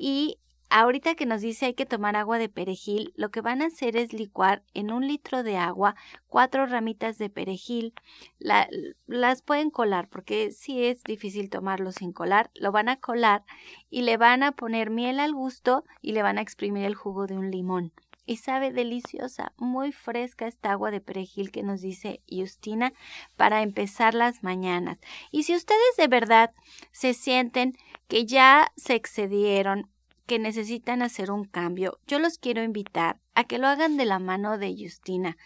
y 0.00 0.38
ahorita 0.70 1.14
que 1.14 1.26
nos 1.26 1.40
dice 1.40 1.66
hay 1.66 1.74
que 1.74 1.86
tomar 1.86 2.16
agua 2.16 2.38
de 2.38 2.48
perejil, 2.48 3.12
lo 3.16 3.30
que 3.30 3.40
van 3.40 3.62
a 3.62 3.66
hacer 3.66 3.96
es 3.96 4.12
licuar 4.12 4.62
en 4.74 4.92
un 4.92 5.06
litro 5.06 5.42
de 5.42 5.56
agua 5.56 5.94
cuatro 6.26 6.66
ramitas 6.66 7.18
de 7.18 7.30
perejil. 7.30 7.94
las 8.38 9.42
pueden 9.42 9.70
colar 9.70 10.08
porque 10.08 10.52
si 10.52 10.84
es 10.84 11.02
difícil 11.04 11.50
tomarlo 11.50 11.92
sin 11.92 12.12
colar. 12.12 12.50
Lo 12.54 12.72
van 12.72 12.88
a 12.88 12.96
colar 13.00 13.44
y 13.90 14.02
le 14.02 14.16
van 14.16 14.42
a 14.42 14.52
poner 14.52 14.90
miel 14.90 15.20
al 15.20 15.32
gusto 15.32 15.84
y 16.02 16.12
le 16.12 16.22
van 16.22 16.38
a 16.38 16.42
exprimir 16.42 16.84
el 16.84 16.94
jugo 16.94 17.26
de 17.26 17.38
un 17.38 17.50
limón 17.50 17.92
y 18.28 18.36
sabe 18.36 18.72
deliciosa, 18.72 19.52
muy 19.56 19.90
fresca 19.90 20.46
esta 20.46 20.72
agua 20.72 20.90
de 20.90 21.00
perejil 21.00 21.50
que 21.50 21.62
nos 21.62 21.80
dice 21.80 22.20
Justina 22.30 22.92
para 23.36 23.62
empezar 23.62 24.12
las 24.12 24.42
mañanas. 24.42 24.98
Y 25.30 25.44
si 25.44 25.56
ustedes 25.56 25.96
de 25.96 26.08
verdad 26.08 26.52
se 26.92 27.14
sienten 27.14 27.78
que 28.06 28.26
ya 28.26 28.70
se 28.76 28.94
excedieron, 28.94 29.88
que 30.26 30.38
necesitan 30.38 31.00
hacer 31.00 31.30
un 31.30 31.44
cambio, 31.44 31.98
yo 32.06 32.18
los 32.18 32.36
quiero 32.36 32.62
invitar 32.62 33.18
a 33.34 33.44
que 33.44 33.56
lo 33.56 33.66
hagan 33.66 33.96
de 33.96 34.04
la 34.04 34.18
mano 34.18 34.58
de 34.58 34.76
Justina, 34.78 35.38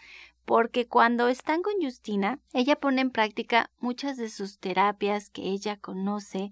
porque 0.45 0.89
cuando 0.89 1.29
están 1.29 1.63
con 1.63 1.75
Justina, 1.81 2.41
ella 2.53 2.75
pone 2.75 3.01
en 3.01 3.13
práctica 3.13 3.71
muchas 3.79 4.17
de 4.17 4.29
sus 4.29 4.59
terapias 4.59 5.31
que 5.31 5.43
ella 5.43 5.77
conoce 5.77 6.51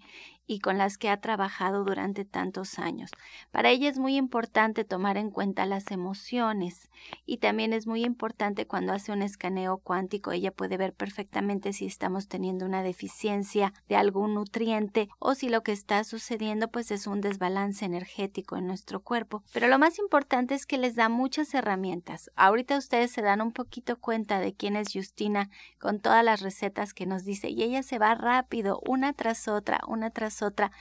y 0.51 0.59
con 0.59 0.79
las 0.79 0.99
que 0.99 1.09
ha 1.09 1.21
trabajado 1.21 1.85
durante 1.85 2.25
tantos 2.25 2.81
años. 2.81 3.13
Para 3.53 3.71
ella 3.71 3.89
es 3.89 4.01
muy 4.01 4.17
importante 4.17 4.85
tomar 4.85 5.17
en 5.17 5.31
cuenta 5.31 5.65
las 5.65 5.93
emociones 5.93 6.91
y 7.25 7.39
también 7.39 7.73
es 7.73 7.87
muy 7.87 8.05
importante 8.05 8.67
cuando 8.67 8.93
hace 8.93 9.13
un 9.13 9.23
escaneo 9.23 9.79
cuántico, 9.79 10.33
ella 10.33 10.51
puede 10.51 10.77
ver 10.77 10.93
perfectamente 10.93 11.73
si 11.73 11.87
estamos 11.87 12.27
teniendo 12.27 12.67
una 12.67 12.83
deficiencia 12.83 13.73
de 13.89 13.95
algún 13.95 14.35
nutriente 14.35 15.09
o 15.21 15.37
si 15.37 15.49
lo 15.49 15.63
que 15.63 15.71
está 15.71 16.03
sucediendo 16.03 16.67
pues 16.67 16.91
es 16.91 17.07
un 17.07 17.21
desbalance 17.21 17.85
energético 17.85 18.57
en 18.57 18.67
nuestro 18.67 19.05
cuerpo. 19.05 19.45
Pero 19.53 19.69
lo 19.69 19.79
más 19.79 20.01
importante 20.01 20.57
es 20.57 20.67
que 20.67 20.79
les 20.79 20.97
da 20.97 21.09
muchas 21.09 21.55
herramientas. 21.55 22.29
Ahorita 22.35 22.77
ustedes 22.77 23.13
se 23.13 23.23
dan 23.23 23.41
un 23.41 23.53
poquito 23.53 24.01
cuenta 24.01 24.41
de 24.41 24.53
quién 24.53 24.75
es 24.75 24.89
Justina 24.93 25.49
con 25.79 26.01
todas 26.01 26.25
las 26.25 26.41
recetas 26.41 26.93
que 26.93 27.07
nos 27.07 27.23
dice 27.23 27.51
y 27.51 27.63
ella 27.63 27.85
se 27.85 28.01
va 28.01 28.17
rápido 28.17 28.81
una 28.89 29.13
tras 29.13 29.47
otra, 29.47 29.79
una 29.87 30.11
tras 30.11 30.40
otra, 30.43 30.73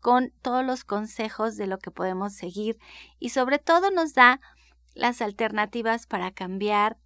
con 0.00 0.32
todos 0.42 0.64
los 0.64 0.84
consejos 0.84 1.56
de 1.56 1.66
lo 1.66 1.78
que 1.78 1.90
podemos 1.90 2.32
seguir 2.32 2.78
y 3.18 3.30
sobre 3.30 3.58
todo 3.58 3.90
nos 3.90 4.14
da 4.14 4.40
las 4.94 5.22
alternativas 5.22 6.06
para 6.06 6.30
cambiar 6.32 6.96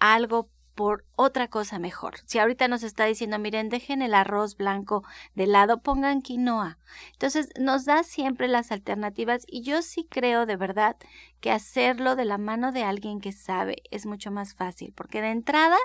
algo 0.00 0.50
por 0.78 1.04
otra 1.16 1.48
cosa 1.48 1.80
mejor. 1.80 2.18
Si 2.24 2.38
ahorita 2.38 2.68
nos 2.68 2.84
está 2.84 3.04
diciendo, 3.04 3.40
miren, 3.40 3.68
dejen 3.68 4.00
el 4.00 4.14
arroz 4.14 4.56
blanco 4.56 5.02
de 5.34 5.48
lado, 5.48 5.82
pongan 5.82 6.22
quinoa. 6.22 6.78
Entonces 7.14 7.48
nos 7.58 7.84
da 7.84 8.04
siempre 8.04 8.46
las 8.46 8.70
alternativas 8.70 9.42
y 9.48 9.62
yo 9.62 9.82
sí 9.82 10.06
creo 10.08 10.46
de 10.46 10.54
verdad 10.54 10.96
que 11.40 11.50
hacerlo 11.50 12.14
de 12.14 12.26
la 12.26 12.38
mano 12.38 12.70
de 12.70 12.84
alguien 12.84 13.18
que 13.18 13.32
sabe 13.32 13.82
es 13.90 14.06
mucho 14.06 14.30
más 14.30 14.54
fácil, 14.54 14.92
porque 14.94 15.20
de 15.20 15.30
entrada 15.30 15.78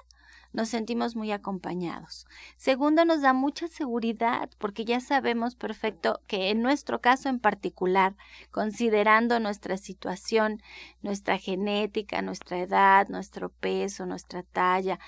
nos 0.54 0.70
sentimos 0.70 1.16
muy 1.16 1.32
acompañados. 1.32 2.26
Segundo, 2.58 3.06
nos 3.06 3.22
da 3.22 3.34
mucha 3.34 3.68
seguridad 3.68 4.50
porque 4.60 4.86
ya 4.86 5.00
sabemos 5.00 5.56
perfecto 5.56 6.22
que 6.28 6.50
en 6.50 6.62
nuestro 6.62 7.02
caso 7.02 7.28
en 7.30 7.40
particular, 7.40 8.16
considerando 8.52 9.40
nuestra 9.40 9.78
situación, 9.78 10.62
nuestra 11.02 11.38
genética, 11.38 12.22
nuestra 12.22 12.60
edad, 12.60 13.08
nuestro 13.10 13.50
peso, 13.50 14.06
nuestra 14.06 14.44
talla, 14.44 15.00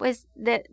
pues 0.00 0.28
de, 0.34 0.64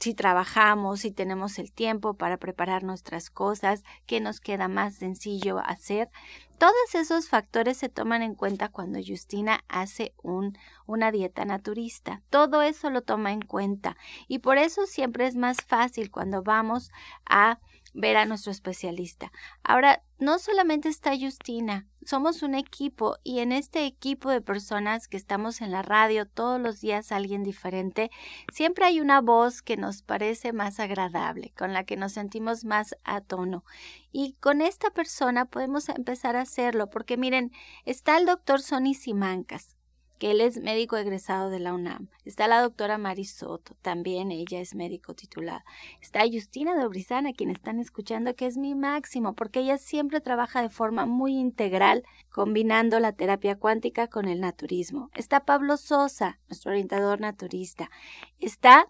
si 0.00 0.14
trabajamos, 0.14 1.00
si 1.00 1.10
tenemos 1.10 1.58
el 1.58 1.70
tiempo 1.70 2.14
para 2.14 2.38
preparar 2.38 2.84
nuestras 2.84 3.28
cosas, 3.28 3.84
que 4.06 4.18
nos 4.18 4.40
queda 4.40 4.66
más 4.66 4.94
sencillo 4.94 5.58
hacer. 5.58 6.08
Todos 6.56 6.94
esos 6.94 7.28
factores 7.28 7.76
se 7.76 7.90
toman 7.90 8.22
en 8.22 8.34
cuenta 8.34 8.70
cuando 8.70 8.98
Justina 9.06 9.62
hace 9.68 10.14
un, 10.22 10.56
una 10.86 11.12
dieta 11.12 11.44
naturista. 11.44 12.22
Todo 12.30 12.62
eso 12.62 12.88
lo 12.88 13.02
toma 13.02 13.32
en 13.32 13.42
cuenta 13.42 13.98
y 14.26 14.38
por 14.38 14.56
eso 14.56 14.86
siempre 14.86 15.26
es 15.26 15.36
más 15.36 15.58
fácil 15.58 16.10
cuando 16.10 16.42
vamos 16.42 16.90
a 17.26 17.58
ver 17.94 18.16
a 18.16 18.24
nuestro 18.24 18.52
especialista. 18.52 19.32
Ahora, 19.62 20.02
no 20.18 20.38
solamente 20.38 20.88
está 20.88 21.12
Justina, 21.18 21.86
somos 22.04 22.42
un 22.42 22.54
equipo 22.54 23.16
y 23.22 23.40
en 23.40 23.52
este 23.52 23.86
equipo 23.86 24.30
de 24.30 24.40
personas 24.40 25.08
que 25.08 25.16
estamos 25.16 25.60
en 25.60 25.70
la 25.70 25.82
radio 25.82 26.26
todos 26.26 26.60
los 26.60 26.80
días 26.80 27.12
alguien 27.12 27.42
diferente, 27.42 28.10
siempre 28.52 28.84
hay 28.84 29.00
una 29.00 29.20
voz 29.20 29.62
que 29.62 29.76
nos 29.76 30.02
parece 30.02 30.52
más 30.52 30.80
agradable, 30.80 31.52
con 31.56 31.72
la 31.72 31.84
que 31.84 31.96
nos 31.96 32.12
sentimos 32.12 32.64
más 32.64 32.96
a 33.04 33.20
tono. 33.20 33.64
Y 34.10 34.34
con 34.40 34.62
esta 34.62 34.90
persona 34.90 35.46
podemos 35.46 35.88
empezar 35.88 36.36
a 36.36 36.42
hacerlo, 36.42 36.88
porque 36.88 37.16
miren, 37.16 37.52
está 37.84 38.16
el 38.16 38.26
doctor 38.26 38.60
Sonny 38.60 38.94
Simancas, 38.94 39.76
que 40.22 40.30
él 40.30 40.40
es 40.40 40.62
médico 40.62 40.96
egresado 40.96 41.50
de 41.50 41.58
la 41.58 41.74
UNAM. 41.74 42.06
Está 42.24 42.46
la 42.46 42.62
doctora 42.62 42.96
Mari 42.96 43.24
Soto, 43.24 43.74
también 43.82 44.30
ella 44.30 44.60
es 44.60 44.76
médico 44.76 45.14
titulada. 45.14 45.64
Está 46.00 46.20
Justina 46.32 46.76
de 46.76 46.86
Obrizana, 46.86 47.32
quien 47.32 47.50
están 47.50 47.80
escuchando, 47.80 48.36
que 48.36 48.46
es 48.46 48.56
mi 48.56 48.76
máximo, 48.76 49.32
porque 49.34 49.58
ella 49.58 49.78
siempre 49.78 50.20
trabaja 50.20 50.62
de 50.62 50.68
forma 50.68 51.06
muy 51.06 51.36
integral, 51.36 52.04
combinando 52.30 53.00
la 53.00 53.10
terapia 53.10 53.58
cuántica 53.58 54.06
con 54.06 54.28
el 54.28 54.38
naturismo. 54.40 55.10
Está 55.14 55.40
Pablo 55.40 55.76
Sosa, 55.76 56.38
nuestro 56.48 56.70
orientador 56.70 57.18
naturista. 57.18 57.90
Está 58.38 58.86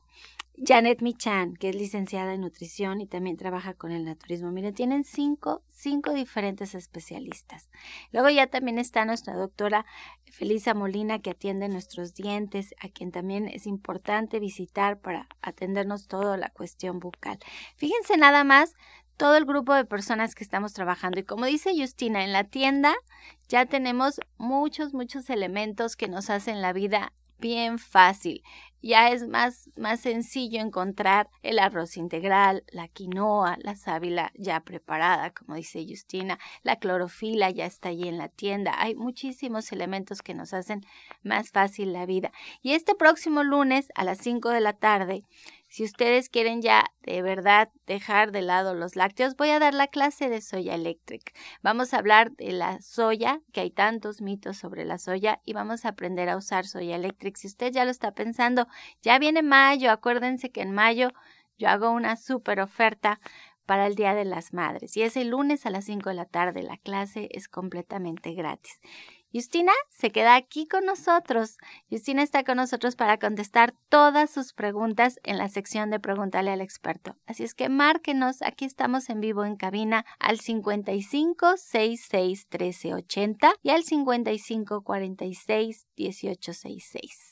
Janet 0.57 1.01
Michan, 1.01 1.55
que 1.55 1.71
es 1.71 1.75
licenciada 1.75 2.35
en 2.35 2.43
nutrición 2.43 3.01
y 3.01 3.07
también 3.07 3.37
trabaja 3.37 3.75
con 3.75 3.91
el 3.91 4.05
naturismo. 4.05 4.51
Miren, 4.51 4.75
tienen 4.75 5.03
cinco, 5.03 5.63
cinco 5.69 6.13
diferentes 6.13 6.75
especialistas. 6.75 7.71
Luego 8.13 8.29
ya 8.29 8.47
también 8.47 8.79
está 8.79 9.05
nuestra 9.05 9.35
doctora 9.35 9.87
Felisa 10.31 10.75
Molina, 10.75 11.21
que 11.21 11.31
atiende 11.31 11.69
nuestros 11.69 12.15
dientes, 12.15 12.75
a 12.81 12.89
quien 12.89 13.13
también 13.13 13.49
es 13.49 13.67
importante 13.67 14.41
visitar 14.41 15.01
para 15.01 15.27
atendernos 15.41 16.07
toda 16.07 16.37
la 16.37 16.51
cuestión 16.51 17.01
bucal. 17.01 17.39
Fíjense 17.77 18.17
nada 18.17 18.45
más 18.45 18.75
todo 19.17 19.37
el 19.37 19.45
grupo 19.45 19.75
de 19.75 19.85
personas 19.85 20.35
que 20.35 20.45
estamos 20.45 20.73
trabajando. 20.73 21.21
Y 21.21 21.25
como 21.25 21.47
dice 21.47 21.73
Justina, 21.77 22.25
en 22.25 22.33
la 22.33 22.45
tienda 22.45 22.95
ya 23.49 23.67
tenemos 23.67 24.21
muchos, 24.37 24.95
muchos 24.95 25.31
elementos 25.31 25.97
que 25.97 26.09
nos 26.09 26.29
hacen 26.31 26.61
la 26.61 26.73
vida 26.73 27.13
bien 27.43 27.79
fácil. 27.79 28.43
Ya 28.85 29.11
es 29.11 29.29
más, 29.29 29.71
más 29.77 30.01
sencillo 30.01 30.61
encontrar 30.61 31.29
el 31.43 31.61
arroz 31.61 31.97
integral, 31.97 32.65
la 32.73 32.89
quinoa, 32.89 33.57
la 33.61 33.77
sábila 33.77 34.33
ya 34.35 34.59
preparada, 34.61 35.33
como 35.33 35.55
dice 35.55 35.85
Justina, 35.89 36.39
la 36.63 36.77
clorofila 36.77 37.51
ya 37.51 37.65
está 37.65 37.91
allí 37.91 38.09
en 38.09 38.19
la 38.19 38.29
tienda. 38.29 38.75
Hay 38.77 38.97
muchísimos 38.97 39.71
elementos 39.71 40.21
que 40.21 40.35
nos 40.35 40.53
hacen 40.53 40.81
más 41.23 41.51
fácil 41.51 41.93
la 41.93 42.07
vida. 42.07 42.33
Y 42.61 42.73
este 42.73 42.97
próximo 42.97 43.45
lunes 43.45 43.89
a 43.95 44.03
las 44.03 44.19
5 44.19 44.49
de 44.49 44.61
la 44.61 44.73
tarde 44.73 45.23
si 45.73 45.85
ustedes 45.85 46.29
quieren 46.29 46.61
ya 46.61 46.93
de 47.03 47.23
verdad 47.23 47.71
dejar 47.87 48.31
de 48.31 48.43
lado 48.43 48.75
los 48.75 48.95
lácteos, 48.95 49.37
voy 49.39 49.49
a 49.49 49.59
dar 49.59 49.73
la 49.73 49.87
clase 49.87 50.29
de 50.29 50.43
soya 50.43 50.75
electric. 50.75 51.33
Vamos 51.63 51.95
a 51.95 51.97
hablar 51.97 52.33
de 52.33 52.53
la 52.53 52.83
soya, 52.83 53.41
que 53.55 53.63
hay 53.63 53.71
tantos 53.71 54.21
mitos 54.21 54.59
sobre 54.59 54.85
la 54.85 54.99
soya, 54.99 55.41
y 55.47 55.55
vamos 55.55 55.87
a 55.87 55.89
aprender 55.89 56.29
a 56.29 56.37
usar 56.37 56.67
soya 56.67 56.97
electric. 56.97 57.39
Si 57.39 57.47
usted 57.47 57.73
ya 57.73 57.87
lo 57.87 57.91
está 57.91 58.13
pensando, 58.13 58.69
ya 59.01 59.19
viene 59.19 59.43
mayo, 59.43 59.91
acuérdense 59.91 60.51
que 60.51 60.61
en 60.61 60.73
mayo 60.73 61.09
yo 61.57 61.71
hago 61.71 61.91
una 61.91 62.17
super 62.17 62.61
oferta 62.61 63.19
para 63.65 63.87
el 63.87 63.95
Día 63.95 64.15
de 64.15 64.27
las 64.27 64.53
Madres 64.53 64.95
y 64.99 65.03
es 65.05 65.17
el 65.17 65.29
lunes 65.29 65.65
a 65.65 65.71
las 65.71 65.87
5 65.87 66.11
de 66.11 66.17
la 66.17 66.27
tarde. 66.27 66.63
La 66.63 66.77
clase 66.77 67.31
es 67.33 67.49
completamente 67.49 68.35
gratis. 68.35 68.79
Justina 69.33 69.73
se 69.89 70.11
queda 70.11 70.35
aquí 70.35 70.67
con 70.67 70.85
nosotros. 70.85 71.57
Justina 71.91 72.23
está 72.23 72.45
con 72.45 72.59
nosotros 72.59 72.97
para 72.97 73.19
contestar 73.19 73.75
todas 73.89 74.31
sus 74.31 74.53
preguntas 74.53 75.19
en 75.23 75.39
la 75.39 75.49
sección 75.49 75.91
de 75.91 76.01
Pregúntale 76.01 76.51
al 76.51 76.61
experto. 76.61 77.17
Así 77.27 77.43
es 77.45 77.55
que 77.55 77.71
márquenos, 77.71 78.43
aquí 78.43 78.67
estamos 78.67 79.09
en 79.09 79.21
vivo 79.21 79.45
en 79.45 79.57
cabina 79.57 80.05
al 80.19 80.39
55 80.39 81.57
66 81.57 82.47
13 82.49 82.95
80 82.95 83.55
y 83.63 83.71
al 83.71 83.85
55 83.85 84.83
46 84.83 85.87
18 85.97 86.53
66. 86.53 87.32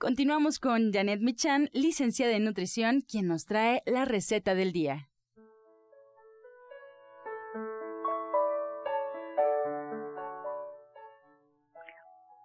Continuamos 0.00 0.60
con 0.60 0.92
Janet 0.92 1.18
Michan, 1.20 1.70
licenciada 1.72 2.36
en 2.36 2.44
nutrición, 2.44 3.00
quien 3.00 3.26
nos 3.26 3.46
trae 3.46 3.82
la 3.84 4.04
receta 4.04 4.54
del 4.54 4.70
día. 4.70 5.08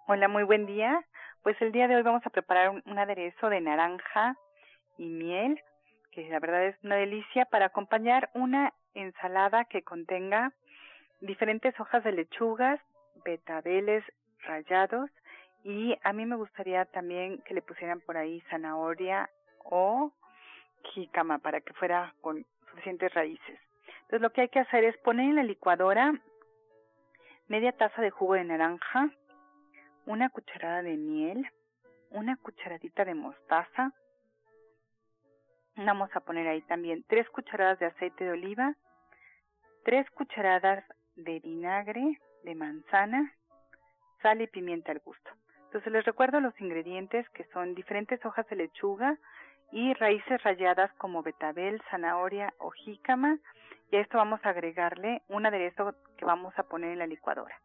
Hola, 0.08 0.26
muy 0.26 0.42
buen 0.42 0.66
día. 0.66 1.06
Pues 1.44 1.56
el 1.62 1.70
día 1.70 1.86
de 1.86 1.94
hoy 1.94 2.02
vamos 2.02 2.26
a 2.26 2.30
preparar 2.30 2.70
un, 2.70 2.98
aderezo 2.98 3.48
de 3.48 3.60
naranja 3.60 4.36
y 4.98 5.06
miel, 5.06 5.60
que 6.10 6.28
la 6.28 6.40
verdad 6.40 6.66
es 6.66 6.76
una 6.82 6.96
delicia, 6.96 7.44
para 7.44 7.66
acompañar 7.66 8.30
una 8.34 8.72
ensalada 8.94 9.64
que 9.66 9.82
contenga 9.82 10.52
diferentes 11.20 11.78
hojas 11.78 12.02
de 12.02 12.10
lechugas, 12.10 12.80
betabeles 13.24 14.02
rallados, 14.40 15.08
y 15.64 15.98
a 16.02 16.12
mí 16.12 16.26
me 16.26 16.36
gustaría 16.36 16.84
también 16.84 17.40
que 17.42 17.54
le 17.54 17.62
pusieran 17.62 18.00
por 18.02 18.18
ahí 18.18 18.42
zanahoria 18.50 19.30
o 19.64 20.12
jícama 20.92 21.38
para 21.38 21.62
que 21.62 21.72
fuera 21.72 22.14
con 22.20 22.44
suficientes 22.68 23.12
raíces. 23.14 23.58
Entonces 24.02 24.20
lo 24.20 24.30
que 24.30 24.42
hay 24.42 24.48
que 24.50 24.60
hacer 24.60 24.84
es 24.84 24.96
poner 24.98 25.30
en 25.30 25.36
la 25.36 25.42
licuadora 25.42 26.12
media 27.48 27.72
taza 27.72 28.02
de 28.02 28.10
jugo 28.10 28.34
de 28.34 28.44
naranja, 28.44 29.10
una 30.04 30.28
cucharada 30.28 30.82
de 30.82 30.98
miel, 30.98 31.48
una 32.10 32.36
cucharadita 32.36 33.06
de 33.06 33.14
mostaza. 33.14 33.92
Vamos 35.76 36.10
a 36.14 36.20
poner 36.20 36.46
ahí 36.46 36.60
también 36.62 37.04
tres 37.08 37.28
cucharadas 37.30 37.78
de 37.78 37.86
aceite 37.86 38.24
de 38.24 38.32
oliva, 38.32 38.74
tres 39.84 40.08
cucharadas 40.10 40.84
de 41.16 41.40
vinagre 41.40 42.20
de 42.44 42.54
manzana, 42.54 43.32
sal 44.20 44.42
y 44.42 44.46
pimienta 44.46 44.92
al 44.92 44.98
gusto. 44.98 45.30
Entonces 45.74 45.92
les 45.92 46.04
recuerdo 46.04 46.38
los 46.38 46.54
ingredientes 46.60 47.28
que 47.30 47.42
son 47.46 47.74
diferentes 47.74 48.24
hojas 48.24 48.48
de 48.48 48.54
lechuga 48.54 49.18
y 49.72 49.92
raíces 49.94 50.40
ralladas 50.44 50.92
como 50.98 51.24
betabel, 51.24 51.82
zanahoria 51.90 52.54
o 52.58 52.70
jícama. 52.70 53.38
Y 53.90 53.96
a 53.96 54.00
esto 54.00 54.16
vamos 54.16 54.38
a 54.44 54.50
agregarle 54.50 55.22
un 55.26 55.46
aderezo 55.46 55.96
que 56.16 56.24
vamos 56.24 56.56
a 56.56 56.62
poner 56.62 56.92
en 56.92 57.00
la 57.00 57.08
licuadora. 57.08 57.58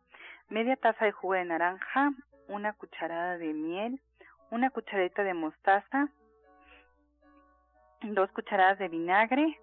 Media 0.50 0.76
taza 0.76 1.06
de 1.06 1.12
jugo 1.12 1.36
de 1.36 1.46
naranja, 1.46 2.12
una 2.48 2.74
cucharada 2.74 3.38
de 3.38 3.54
miel, 3.54 4.02
una 4.50 4.72
cucharadita 4.72 5.22
de 5.22 5.36
mostaza, 5.36 6.08
dos 8.02 8.32
cucharadas 8.32 8.80
de 8.80 8.88
vinagre, 8.88 9.60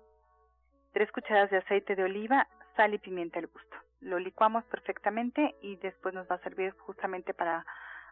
tres 0.92 1.10
cucharadas 1.10 1.50
de 1.50 1.56
aceite 1.56 1.96
de 1.96 2.04
oliva, 2.04 2.46
sal 2.76 2.94
y 2.94 2.98
pimienta 2.98 3.40
al 3.40 3.48
gusto. 3.48 3.76
Lo 4.02 4.20
licuamos 4.20 4.62
perfectamente 4.66 5.56
y 5.62 5.74
después 5.78 6.14
nos 6.14 6.30
va 6.30 6.36
a 6.36 6.42
servir 6.44 6.70
justamente 6.78 7.34
para 7.34 7.66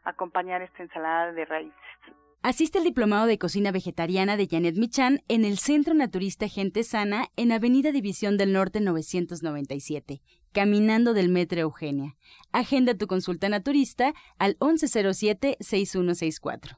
acompañar 0.04 0.62
esta 0.62 0.82
ensalada 0.82 1.32
de 1.32 1.44
raíces. 1.44 1.74
Asiste 2.42 2.78
al 2.78 2.84
Diplomado 2.84 3.26
de 3.26 3.38
Cocina 3.38 3.72
Vegetariana 3.72 4.36
de 4.36 4.46
Janet 4.46 4.76
Michan 4.76 5.22
en 5.28 5.46
el 5.46 5.56
Centro 5.56 5.94
Naturista 5.94 6.46
Gente 6.46 6.84
Sana 6.84 7.28
en 7.36 7.52
Avenida 7.52 7.90
División 7.90 8.36
del 8.36 8.52
Norte 8.52 8.82
997, 8.82 10.20
caminando 10.52 11.14
del 11.14 11.30
Metro 11.30 11.60
Eugenia. 11.60 12.16
Agenda 12.52 12.92
tu 12.94 13.06
consulta 13.06 13.48
naturista 13.48 14.12
al 14.38 14.58
1107-6164. 14.58 16.76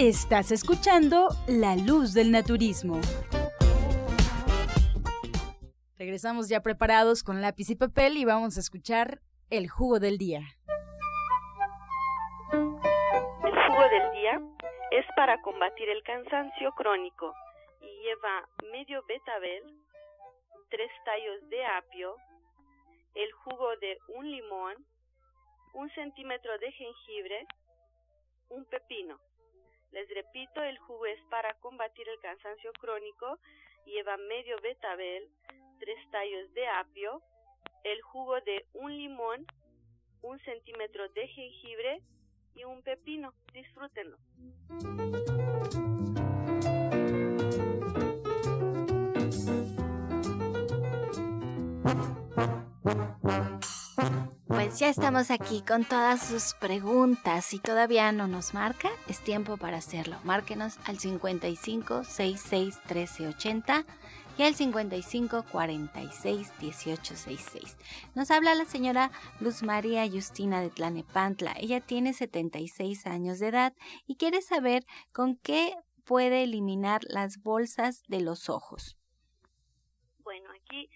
Estás 0.00 0.52
escuchando 0.52 1.26
La 1.48 1.74
Luz 1.74 2.14
del 2.14 2.30
Naturismo. 2.30 3.00
Regresamos 5.98 6.48
ya 6.48 6.62
preparados 6.62 7.24
con 7.24 7.42
lápiz 7.42 7.68
y 7.68 7.74
papel 7.74 8.16
y 8.16 8.24
vamos 8.24 8.56
a 8.56 8.60
escuchar 8.60 9.18
el 9.50 9.68
jugo 9.68 9.98
del 9.98 10.16
día. 10.16 10.42
El 12.52 13.56
jugo 13.66 13.82
del 13.90 14.12
día 14.12 14.40
es 14.92 15.04
para 15.16 15.42
combatir 15.42 15.88
el 15.88 16.04
cansancio 16.04 16.70
crónico 16.76 17.34
y 17.80 17.88
lleva 18.04 18.48
medio 18.70 19.02
betabel, 19.08 19.64
tres 20.70 20.92
tallos 21.04 21.50
de 21.50 21.66
apio, 21.66 22.14
el 23.16 23.32
jugo 23.32 23.76
de 23.80 23.98
un 24.16 24.30
limón, 24.30 24.74
un 25.74 25.90
centímetro 25.90 26.56
de 26.60 26.70
jengibre, 26.70 27.48
un 28.50 28.64
pepino. 28.66 29.18
Les 29.92 30.08
repito, 30.10 30.62
el 30.62 30.78
jugo 30.78 31.06
es 31.06 31.20
para 31.30 31.54
combatir 31.60 32.08
el 32.08 32.20
cansancio 32.20 32.72
crónico, 32.74 33.38
lleva 33.86 34.16
medio 34.16 34.56
betabel, 34.62 35.28
tres 35.78 35.98
tallos 36.10 36.52
de 36.54 36.66
apio, 36.68 37.22
el 37.84 38.00
jugo 38.02 38.40
de 38.40 38.66
un 38.74 38.96
limón, 38.96 39.46
un 40.22 40.38
centímetro 40.40 41.08
de 41.10 41.26
jengibre 41.28 42.02
y 42.54 42.64
un 42.64 42.82
pepino. 42.82 43.32
Disfrútenlo. 43.52 44.18
Ya 54.78 54.88
estamos 54.88 55.32
aquí 55.32 55.62
con 55.62 55.84
todas 55.84 56.24
sus 56.24 56.54
preguntas. 56.54 57.44
Si 57.44 57.58
todavía 57.58 58.12
no 58.12 58.28
nos 58.28 58.54
marca, 58.54 58.90
es 59.08 59.18
tiempo 59.18 59.56
para 59.56 59.78
hacerlo. 59.78 60.16
Márquenos 60.22 60.78
al 60.84 61.00
55 61.00 62.04
66 62.04 62.78
13 62.86 63.26
80 63.26 63.84
y 64.38 64.42
al 64.44 64.54
55 64.54 65.46
46 65.50 66.52
18 66.60 67.16
66. 67.16 67.76
Nos 68.14 68.30
habla 68.30 68.54
la 68.54 68.66
señora 68.66 69.10
Luz 69.40 69.64
María 69.64 70.08
Justina 70.08 70.60
de 70.60 70.70
Tlanepantla. 70.70 71.56
Ella 71.58 71.80
tiene 71.80 72.12
76 72.12 73.04
años 73.08 73.40
de 73.40 73.48
edad 73.48 73.74
y 74.06 74.14
quiere 74.14 74.42
saber 74.42 74.86
con 75.12 75.38
qué 75.38 75.74
puede 76.04 76.44
eliminar 76.44 77.00
las 77.02 77.42
bolsas 77.42 78.04
de 78.06 78.20
los 78.20 78.48
ojos. 78.48 78.96
Bueno, 80.22 80.50
aquí 80.62 80.88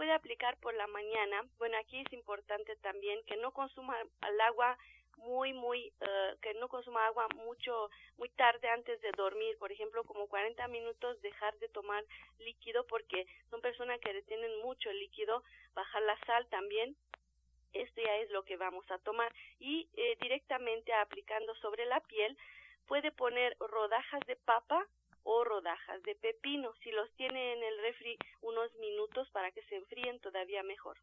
puede 0.00 0.12
aplicar 0.12 0.56
por 0.60 0.72
la 0.72 0.86
mañana. 0.86 1.44
Bueno, 1.58 1.76
aquí 1.76 2.00
es 2.00 2.10
importante 2.14 2.74
también 2.76 3.22
que 3.26 3.36
no 3.36 3.52
consuma 3.52 3.94
el 4.00 4.40
agua 4.40 4.78
muy, 5.18 5.52
muy, 5.52 5.92
uh, 6.00 6.40
que 6.40 6.54
no 6.54 6.68
consuma 6.68 7.04
agua 7.04 7.26
mucho, 7.34 7.90
muy 8.16 8.30
tarde 8.30 8.66
antes 8.70 8.98
de 9.02 9.12
dormir, 9.12 9.58
por 9.58 9.70
ejemplo, 9.70 10.02
como 10.04 10.26
40 10.26 10.66
minutos 10.68 11.20
dejar 11.20 11.54
de 11.58 11.68
tomar 11.68 12.02
líquido 12.38 12.86
porque 12.86 13.26
son 13.50 13.60
personas 13.60 14.00
que 14.00 14.10
retienen 14.10 14.62
mucho 14.62 14.90
líquido, 14.90 15.44
bajar 15.74 16.00
la 16.04 16.18
sal 16.20 16.46
también. 16.48 16.96
Esto 17.74 18.00
ya 18.00 18.16
es 18.16 18.30
lo 18.30 18.42
que 18.42 18.56
vamos 18.56 18.90
a 18.90 18.96
tomar 19.00 19.30
y 19.58 19.86
eh, 19.98 20.16
directamente 20.22 20.94
aplicando 20.94 21.54
sobre 21.56 21.84
la 21.84 22.00
piel 22.00 22.38
puede 22.86 23.12
poner 23.12 23.54
rodajas 23.60 24.20
de 24.26 24.36
papa 24.36 24.86
o 25.24 25.44
rodajas 25.44 26.02
de 26.02 26.14
pepino. 26.14 26.72
Si 26.82 26.90
los 26.90 27.10
tiene 27.16 27.52
en 27.54 27.62
el 27.62 27.78
refri 27.82 28.16
unos 28.40 28.74
minutos 28.76 29.28
para 29.30 29.50
que 29.52 29.62
se 29.64 29.76
enfríen 29.76 30.20
todavía 30.20 30.62
mejor. 30.62 30.98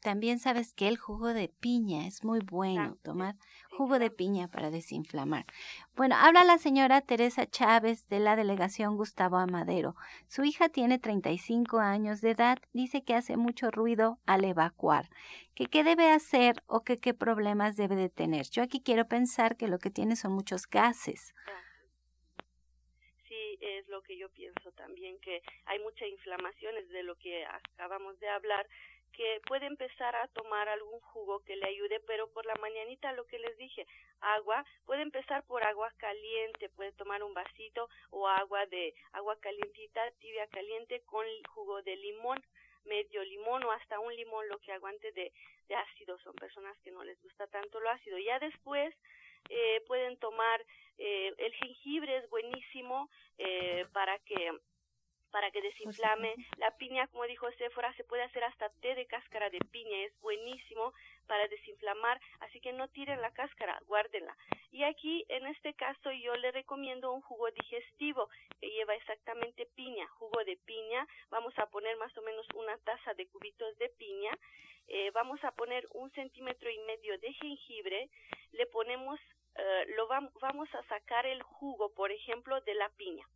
también 0.00 0.38
sabes 0.38 0.74
que 0.74 0.86
el 0.88 0.96
jugo 0.96 1.34
de 1.34 1.48
piña 1.48 2.06
es 2.06 2.22
muy 2.24 2.38
bueno 2.38 2.96
tomar 3.02 3.34
jugo 3.78 4.00
de 4.00 4.10
piña 4.10 4.48
para 4.48 4.70
desinflamar. 4.70 5.46
Bueno, 5.94 6.16
habla 6.16 6.42
la 6.42 6.58
señora 6.58 7.00
Teresa 7.00 7.46
Chávez 7.46 8.08
de 8.08 8.18
la 8.18 8.34
delegación 8.34 8.96
Gustavo 8.96 9.36
Amadero. 9.36 9.94
Su 10.26 10.42
hija 10.42 10.68
tiene 10.68 10.98
35 10.98 11.78
años 11.78 12.20
de 12.20 12.30
edad, 12.30 12.58
dice 12.72 13.04
que 13.04 13.14
hace 13.14 13.36
mucho 13.36 13.70
ruido 13.70 14.18
al 14.26 14.44
evacuar. 14.44 15.08
Que 15.54 15.66
qué 15.66 15.84
debe 15.84 16.10
hacer 16.10 16.62
o 16.66 16.80
que 16.80 16.98
qué 16.98 17.14
problemas 17.14 17.76
debe 17.76 17.94
de 17.94 18.08
tener. 18.08 18.48
Yo 18.50 18.64
aquí 18.64 18.80
quiero 18.80 19.06
pensar 19.06 19.56
que 19.56 19.68
lo 19.68 19.78
que 19.78 19.90
tiene 19.90 20.16
son 20.16 20.32
muchos 20.32 20.66
gases. 20.66 21.34
Es 23.60 23.88
lo 23.88 24.02
que 24.02 24.16
yo 24.16 24.28
pienso 24.30 24.72
también, 24.72 25.18
que 25.20 25.42
hay 25.66 25.78
mucha 25.80 26.06
inflamación, 26.06 26.76
es 26.76 26.88
de 26.90 27.02
lo 27.02 27.16
que 27.16 27.44
acabamos 27.44 28.18
de 28.20 28.28
hablar 28.28 28.66
que 29.12 29.40
puede 29.46 29.66
empezar 29.66 30.14
a 30.14 30.28
tomar 30.28 30.68
algún 30.68 31.00
jugo 31.00 31.40
que 31.40 31.56
le 31.56 31.66
ayude, 31.66 32.00
pero 32.06 32.28
por 32.30 32.46
la 32.46 32.54
mañanita 32.56 33.12
lo 33.12 33.26
que 33.26 33.38
les 33.38 33.56
dije, 33.58 33.86
agua, 34.20 34.64
puede 34.86 35.02
empezar 35.02 35.42
por 35.44 35.64
agua 35.64 35.92
caliente, 35.96 36.68
puede 36.68 36.92
tomar 36.92 37.22
un 37.22 37.34
vasito 37.34 37.88
o 38.10 38.28
agua 38.28 38.66
de 38.66 38.94
agua 39.12 39.36
calientita, 39.40 40.10
tibia 40.20 40.46
caliente 40.48 41.02
con 41.06 41.26
jugo 41.48 41.82
de 41.82 41.96
limón, 41.96 42.40
medio 42.84 43.24
limón 43.24 43.64
o 43.64 43.72
hasta 43.72 43.98
un 43.98 44.14
limón 44.14 44.48
lo 44.48 44.58
que 44.58 44.72
aguante 44.72 45.10
de, 45.12 45.32
de 45.68 45.74
ácido, 45.74 46.18
son 46.20 46.34
personas 46.34 46.78
que 46.80 46.90
no 46.90 47.02
les 47.02 47.20
gusta 47.20 47.46
tanto 47.48 47.80
lo 47.80 47.90
ácido. 47.90 48.18
Ya 48.18 48.38
después 48.38 48.94
eh, 49.48 49.82
pueden 49.86 50.16
tomar 50.18 50.64
eh, 50.98 51.32
el 51.38 51.54
jengibre 51.54 52.16
es 52.16 52.28
buenísimo 52.28 53.08
eh, 53.38 53.86
para 53.92 54.18
que 54.20 54.50
para 55.30 55.50
que 55.50 55.60
desinflame. 55.60 56.34
La 56.56 56.74
piña, 56.78 57.06
como 57.08 57.24
dijo 57.24 57.50
Sephora, 57.52 57.92
se 57.94 58.04
puede 58.04 58.22
hacer 58.22 58.42
hasta 58.44 58.70
té 58.80 58.94
de 58.94 59.06
cáscara 59.06 59.50
de 59.50 59.58
piña, 59.70 59.98
es 60.04 60.18
buenísimo 60.20 60.94
para 61.26 61.46
desinflamar, 61.48 62.18
así 62.40 62.60
que 62.60 62.72
no 62.72 62.88
tiren 62.88 63.20
la 63.20 63.30
cáscara, 63.32 63.78
guárdenla. 63.86 64.34
Y 64.72 64.84
aquí, 64.84 65.26
en 65.28 65.46
este 65.46 65.74
caso, 65.74 66.10
yo 66.12 66.34
le 66.36 66.50
recomiendo 66.50 67.12
un 67.12 67.20
jugo 67.20 67.50
digestivo 67.50 68.30
que 68.58 68.70
lleva 68.70 68.94
exactamente 68.94 69.66
piña, 69.74 70.06
jugo 70.18 70.42
de 70.44 70.56
piña. 70.56 71.06
Vamos 71.30 71.52
a 71.58 71.66
poner 71.66 71.96
más 71.98 72.16
o 72.16 72.22
menos 72.22 72.46
una 72.54 72.78
taza 72.78 73.12
de 73.14 73.26
cubitos 73.26 73.76
de 73.76 73.90
piña. 73.90 74.30
Eh, 74.88 75.10
vamos 75.12 75.42
a 75.44 75.52
poner 75.52 75.86
un 75.92 76.10
centímetro 76.12 76.70
y 76.70 76.78
medio 76.80 77.18
de 77.18 77.32
jengibre. 77.34 78.08
Le 78.52 78.66
ponemos, 78.66 79.20
eh, 79.54 79.86
lo 79.96 80.06
vamos 80.06 80.68
a 80.74 80.82
sacar 80.84 81.26
el 81.26 81.42
jugo, 81.42 81.92
por 81.94 82.10
ejemplo, 82.12 82.60
de 82.62 82.74
la 82.74 82.88
piña. 82.90 83.26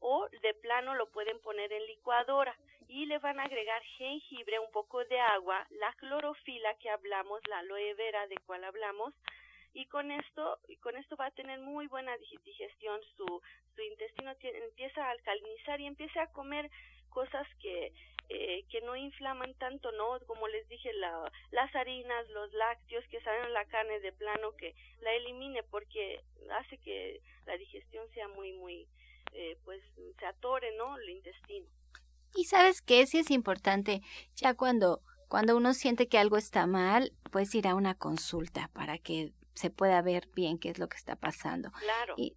O 0.00 0.28
de 0.42 0.54
plano 0.54 0.94
lo 0.94 1.10
pueden 1.10 1.40
poner 1.40 1.72
en 1.72 1.86
licuadora 1.86 2.56
y 2.88 3.06
le 3.06 3.18
van 3.18 3.40
a 3.40 3.44
agregar 3.44 3.82
jengibre, 3.98 4.58
un 4.58 4.70
poco 4.70 5.04
de 5.04 5.18
agua, 5.18 5.66
la 5.70 5.92
clorofila 5.94 6.74
que 6.74 6.90
hablamos, 6.90 7.40
la 7.48 7.58
aloe 7.58 7.94
vera 7.94 8.26
de 8.26 8.36
cual 8.46 8.64
hablamos 8.64 9.14
y 9.76 9.84
con 9.86 10.10
esto 10.10 10.58
con 10.80 10.96
esto 10.96 11.16
va 11.16 11.26
a 11.26 11.30
tener 11.32 11.60
muy 11.60 11.86
buena 11.86 12.16
digestión 12.44 12.98
su 13.16 13.42
su 13.74 13.82
intestino 13.82 14.32
empieza 14.40 15.04
a 15.04 15.10
alcalinizar 15.10 15.80
y 15.80 15.86
empieza 15.86 16.22
a 16.22 16.32
comer 16.32 16.70
cosas 17.10 17.46
que 17.60 17.92
eh, 18.28 18.64
que 18.70 18.80
no 18.80 18.96
inflaman 18.96 19.54
tanto, 19.54 19.92
¿no? 19.92 20.18
Como 20.26 20.48
les 20.48 20.68
dije, 20.68 20.92
la, 20.94 21.30
las 21.52 21.74
harinas, 21.74 22.28
los 22.30 22.52
lácteos 22.52 23.04
que 23.08 23.20
salen 23.20 23.52
la 23.52 23.64
carne 23.66 24.00
de 24.00 24.12
plano, 24.12 24.56
que 24.56 24.74
la 25.00 25.12
elimine 25.12 25.62
porque 25.64 26.20
hace 26.58 26.78
que 26.78 27.20
la 27.44 27.56
digestión 27.56 28.04
sea 28.14 28.28
muy, 28.28 28.52
muy, 28.52 28.88
eh, 29.32 29.56
pues 29.64 29.82
se 30.18 30.26
atore, 30.26 30.76
¿no? 30.76 30.98
El 30.98 31.10
intestino. 31.10 31.66
Y 32.34 32.44
sabes 32.44 32.82
que 32.82 33.06
sí 33.06 33.18
es 33.18 33.30
importante, 33.30 34.02
ya 34.34 34.54
cuando, 34.54 35.02
cuando 35.28 35.56
uno 35.56 35.72
siente 35.72 36.08
que 36.08 36.18
algo 36.18 36.36
está 36.36 36.66
mal, 36.66 37.12
pues 37.30 37.54
ir 37.54 37.66
a 37.66 37.74
una 37.74 37.94
consulta 37.94 38.68
para 38.74 38.98
que 38.98 39.32
se 39.54 39.70
pueda 39.70 40.02
ver 40.02 40.28
bien 40.34 40.58
qué 40.58 40.68
es 40.70 40.78
lo 40.78 40.88
que 40.88 40.98
está 40.98 41.16
pasando. 41.16 41.70
Claro. 41.72 42.14
Y, 42.18 42.36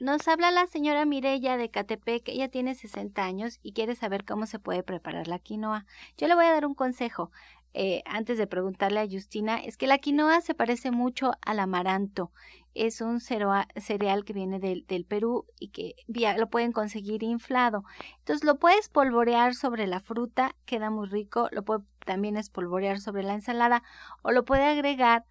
nos 0.00 0.26
habla 0.28 0.50
la 0.50 0.66
señora 0.66 1.04
Mirella 1.04 1.56
de 1.56 1.70
Catepec, 1.70 2.28
ella 2.28 2.48
tiene 2.48 2.74
60 2.74 3.24
años 3.24 3.58
y 3.62 3.72
quiere 3.72 3.94
saber 3.94 4.24
cómo 4.24 4.46
se 4.46 4.58
puede 4.58 4.82
preparar 4.82 5.28
la 5.28 5.38
quinoa. 5.38 5.86
Yo 6.16 6.28
le 6.28 6.34
voy 6.34 6.46
a 6.46 6.52
dar 6.52 6.66
un 6.66 6.74
consejo. 6.74 7.30
Eh, 7.76 8.02
antes 8.06 8.38
de 8.38 8.46
preguntarle 8.46 9.00
a 9.00 9.08
Justina, 9.10 9.56
es 9.56 9.76
que 9.76 9.88
la 9.88 9.98
quinoa 9.98 10.40
se 10.40 10.54
parece 10.54 10.92
mucho 10.92 11.32
al 11.44 11.58
amaranto. 11.58 12.30
Es 12.72 13.00
un 13.00 13.20
cereal 13.20 14.24
que 14.24 14.32
viene 14.32 14.60
del, 14.60 14.86
del 14.86 15.04
Perú 15.04 15.46
y 15.58 15.68
que 15.68 15.94
lo 16.06 16.50
pueden 16.50 16.72
conseguir 16.72 17.22
inflado. 17.22 17.84
Entonces 18.18 18.44
lo 18.44 18.58
puedes 18.58 18.88
polvorear 18.88 19.54
sobre 19.54 19.86
la 19.88 20.00
fruta, 20.00 20.54
queda 20.66 20.90
muy 20.90 21.08
rico. 21.08 21.48
Lo 21.50 21.64
puede 21.64 21.82
también 22.04 22.36
espolvorear 22.36 23.00
sobre 23.00 23.22
la 23.22 23.34
ensalada 23.34 23.82
o 24.22 24.30
lo 24.30 24.44
puede 24.44 24.64
agregar 24.64 25.24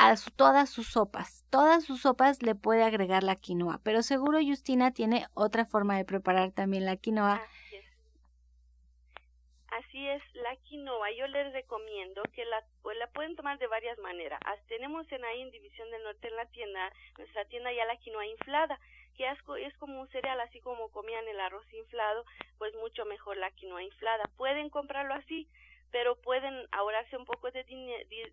a 0.00 0.14
todas 0.34 0.70
sus 0.70 0.88
sopas. 0.88 1.44
Todas 1.50 1.84
sus 1.84 2.00
sopas 2.00 2.42
le 2.42 2.54
puede 2.54 2.82
agregar 2.82 3.22
la 3.22 3.36
quinoa, 3.36 3.80
pero 3.84 4.02
seguro 4.02 4.38
Justina 4.40 4.92
tiene 4.92 5.26
otra 5.34 5.66
forma 5.66 5.96
de 5.96 6.06
preparar 6.06 6.52
también 6.52 6.86
la 6.86 6.96
quinoa 6.96 7.42
Así 9.70 10.08
es, 10.08 10.22
la 10.34 10.56
quinoa 10.56 11.10
yo 11.12 11.26
les 11.28 11.52
recomiendo 11.52 12.22
que 12.34 12.44
la, 12.44 12.62
pues 12.82 12.98
la 12.98 13.06
pueden 13.08 13.36
tomar 13.36 13.58
de 13.58 13.66
varias 13.66 13.98
maneras. 13.98 14.40
tenemos 14.68 15.10
en 15.12 15.24
ahí 15.24 15.42
en 15.42 15.50
División 15.50 15.90
del 15.90 16.02
Norte 16.02 16.28
en 16.28 16.36
la 16.36 16.46
tienda, 16.46 16.92
nuestra 17.16 17.44
tienda 17.44 17.72
ya 17.72 17.84
la 17.84 17.96
quinoa 17.96 18.26
inflada, 18.26 18.80
que 19.16 19.28
es, 19.28 19.38
es 19.60 19.76
como 19.78 20.00
un 20.00 20.08
cereal, 20.08 20.40
así 20.40 20.60
como 20.60 20.90
comían 20.90 21.26
el 21.28 21.38
arroz 21.38 21.64
inflado, 21.72 22.24
pues 22.58 22.74
mucho 22.76 23.04
mejor 23.04 23.36
la 23.36 23.50
quinoa 23.52 23.82
inflada. 23.82 24.24
Pueden 24.36 24.70
comprarlo 24.70 25.14
así, 25.14 25.48
pero 25.90 26.16
pueden 26.16 26.66
ahorrarse 26.72 27.16
un 27.16 27.24
poco 27.24 27.50
de 27.50 27.64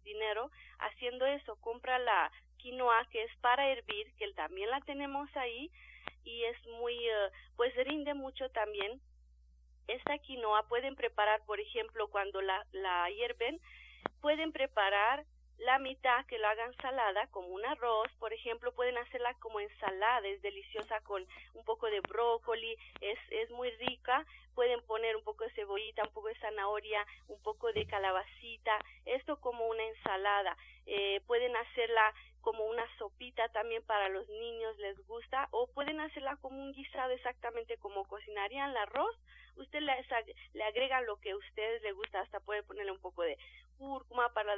dinero 0.03 0.51
haciendo 0.79 1.25
eso. 1.25 1.55
Compra 1.57 1.99
la 1.99 2.31
quinoa 2.57 3.07
que 3.11 3.23
es 3.23 3.35
para 3.37 3.67
hervir, 3.69 4.13
que 4.17 4.31
también 4.33 4.69
la 4.69 4.81
tenemos 4.81 5.29
ahí 5.35 5.71
y 6.23 6.43
es 6.43 6.67
muy, 6.79 6.93
eh, 7.07 7.29
pues 7.55 7.73
rinde 7.75 8.13
mucho 8.13 8.49
también 8.49 9.01
esta 9.87 10.17
quinoa 10.17 10.67
pueden 10.67 10.95
preparar, 10.95 11.41
por 11.45 11.59
ejemplo, 11.59 12.07
cuando 12.09 12.41
la, 12.41 12.65
la 12.73 13.09
hierven, 13.09 13.59
pueden 14.21 14.51
preparar 14.51 15.25
la 15.59 15.79
mitad 15.79 16.25
que 16.27 16.37
lo 16.37 16.47
hagan 16.47 16.75
salada 16.77 17.27
como 17.27 17.47
un 17.49 17.65
arroz, 17.65 18.11
por 18.19 18.31
ejemplo, 18.33 18.71
pueden 18.73 18.97
hacerla 18.97 19.33
como 19.39 19.59
ensalada, 19.59 20.27
es 20.27 20.41
deliciosa 20.41 21.01
con 21.01 21.25
un 21.53 21.65
poco 21.65 21.87
de 21.87 21.99
brócoli, 22.01 22.77
es, 23.01 23.17
es 23.31 23.49
muy 23.51 23.71
rica, 23.71 24.25
pueden 24.53 24.81
poner 24.85 25.15
un 25.15 25.23
poco 25.23 25.43
de 25.43 25.51
cebollita, 25.51 26.03
un 26.03 26.13
poco 26.13 26.27
de 26.27 26.39
zanahoria, 26.39 27.05
un 27.27 27.41
poco 27.41 27.71
de 27.73 27.85
calabacita, 27.85 28.77
esto 29.05 29.39
como 29.39 29.67
una 29.67 29.83
ensalada, 29.83 30.55
eh, 30.85 31.21
pueden 31.27 31.55
hacerla 31.55 32.13
como 32.41 32.63
una 32.65 32.85
sopita 32.97 33.49
también 33.49 33.83
para 33.83 34.07
los 34.07 34.25
niños 34.29 34.77
les 34.77 34.97
gusta 35.05 35.49
o 35.51 35.67
pueden 35.67 35.99
hacerla 35.99 36.37
como 36.37 36.63
un 36.63 36.71
guisado 36.71 37.11
exactamente 37.11 37.77
como 37.77 38.05
cocinarían 38.07 38.71
el 38.71 38.77
arroz. 38.77 39.13
Usted 39.57 39.81
le, 39.81 39.93
le 40.53 40.63
agrega 40.63 41.01
lo 41.01 41.17
que 41.19 41.31
a 41.31 41.35
ustedes 41.35 41.81
les 41.81 41.93
gusta, 41.93 42.21
hasta 42.21 42.39
puede 42.39 42.63
ponerle 42.63 42.93
un 42.93 43.01
poco 43.01 43.23
de 43.23 43.37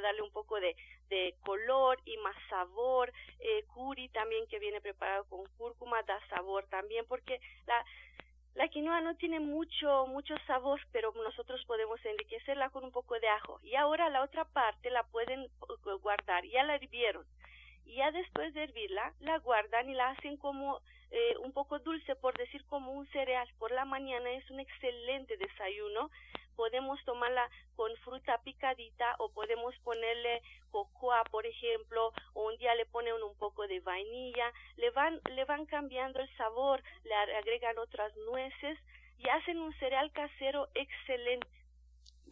darle 0.00 0.22
un 0.22 0.32
poco 0.32 0.60
de, 0.60 0.76
de 1.08 1.34
color 1.44 1.98
y 2.04 2.16
más 2.18 2.36
sabor, 2.48 3.12
eh, 3.40 3.64
curi 3.74 4.08
también 4.08 4.46
que 4.48 4.58
viene 4.58 4.80
preparado 4.80 5.24
con 5.24 5.46
cúrcuma 5.56 6.02
da 6.02 6.18
sabor 6.28 6.66
también 6.68 7.04
porque 7.06 7.40
la 7.66 7.84
la 8.54 8.66
quinoa 8.66 9.00
no 9.00 9.14
tiene 9.14 9.38
mucho, 9.38 10.06
mucho 10.08 10.34
sabor, 10.48 10.80
pero 10.90 11.12
nosotros 11.12 11.64
podemos 11.66 12.04
enriquecerla 12.04 12.70
con 12.70 12.82
un 12.82 12.90
poco 12.90 13.18
de 13.20 13.28
ajo. 13.28 13.60
Y 13.62 13.76
ahora 13.76 14.10
la 14.10 14.22
otra 14.22 14.44
parte 14.44 14.90
la 14.90 15.04
pueden 15.04 15.48
guardar. 16.02 16.44
Ya 16.46 16.64
la 16.64 16.74
hirvieron 16.74 17.24
y 17.90 17.96
ya 17.96 18.10
después 18.12 18.54
de 18.54 18.64
hervirla 18.64 19.12
la 19.20 19.38
guardan 19.38 19.88
y 19.88 19.94
la 19.94 20.10
hacen 20.10 20.36
como 20.36 20.80
eh, 21.10 21.36
un 21.42 21.52
poco 21.52 21.80
dulce 21.80 22.14
por 22.14 22.36
decir 22.38 22.64
como 22.66 22.92
un 22.92 23.06
cereal 23.08 23.48
por 23.58 23.72
la 23.72 23.84
mañana 23.84 24.30
es 24.30 24.48
un 24.50 24.60
excelente 24.60 25.36
desayuno 25.36 26.10
podemos 26.60 27.02
tomarla 27.06 27.48
con 27.74 27.90
fruta 28.04 28.36
picadita 28.44 29.16
o 29.18 29.30
podemos 29.30 29.74
ponerle 29.78 30.42
cocoa 30.70 31.24
por 31.30 31.46
ejemplo 31.46 32.12
o 32.34 32.48
un 32.48 32.58
día 32.58 32.74
le 32.74 32.84
ponen 32.84 33.14
un 33.22 33.34
poco 33.38 33.66
de 33.66 33.80
vainilla 33.80 34.52
le 34.76 34.90
van 34.90 35.22
le 35.30 35.46
van 35.46 35.64
cambiando 35.64 36.20
el 36.20 36.28
sabor 36.36 36.82
le 37.04 37.14
agregan 37.14 37.78
otras 37.78 38.14
nueces 38.28 38.78
y 39.16 39.26
hacen 39.30 39.56
un 39.58 39.72
cereal 39.78 40.12
casero 40.12 40.68
excelente 40.74 41.48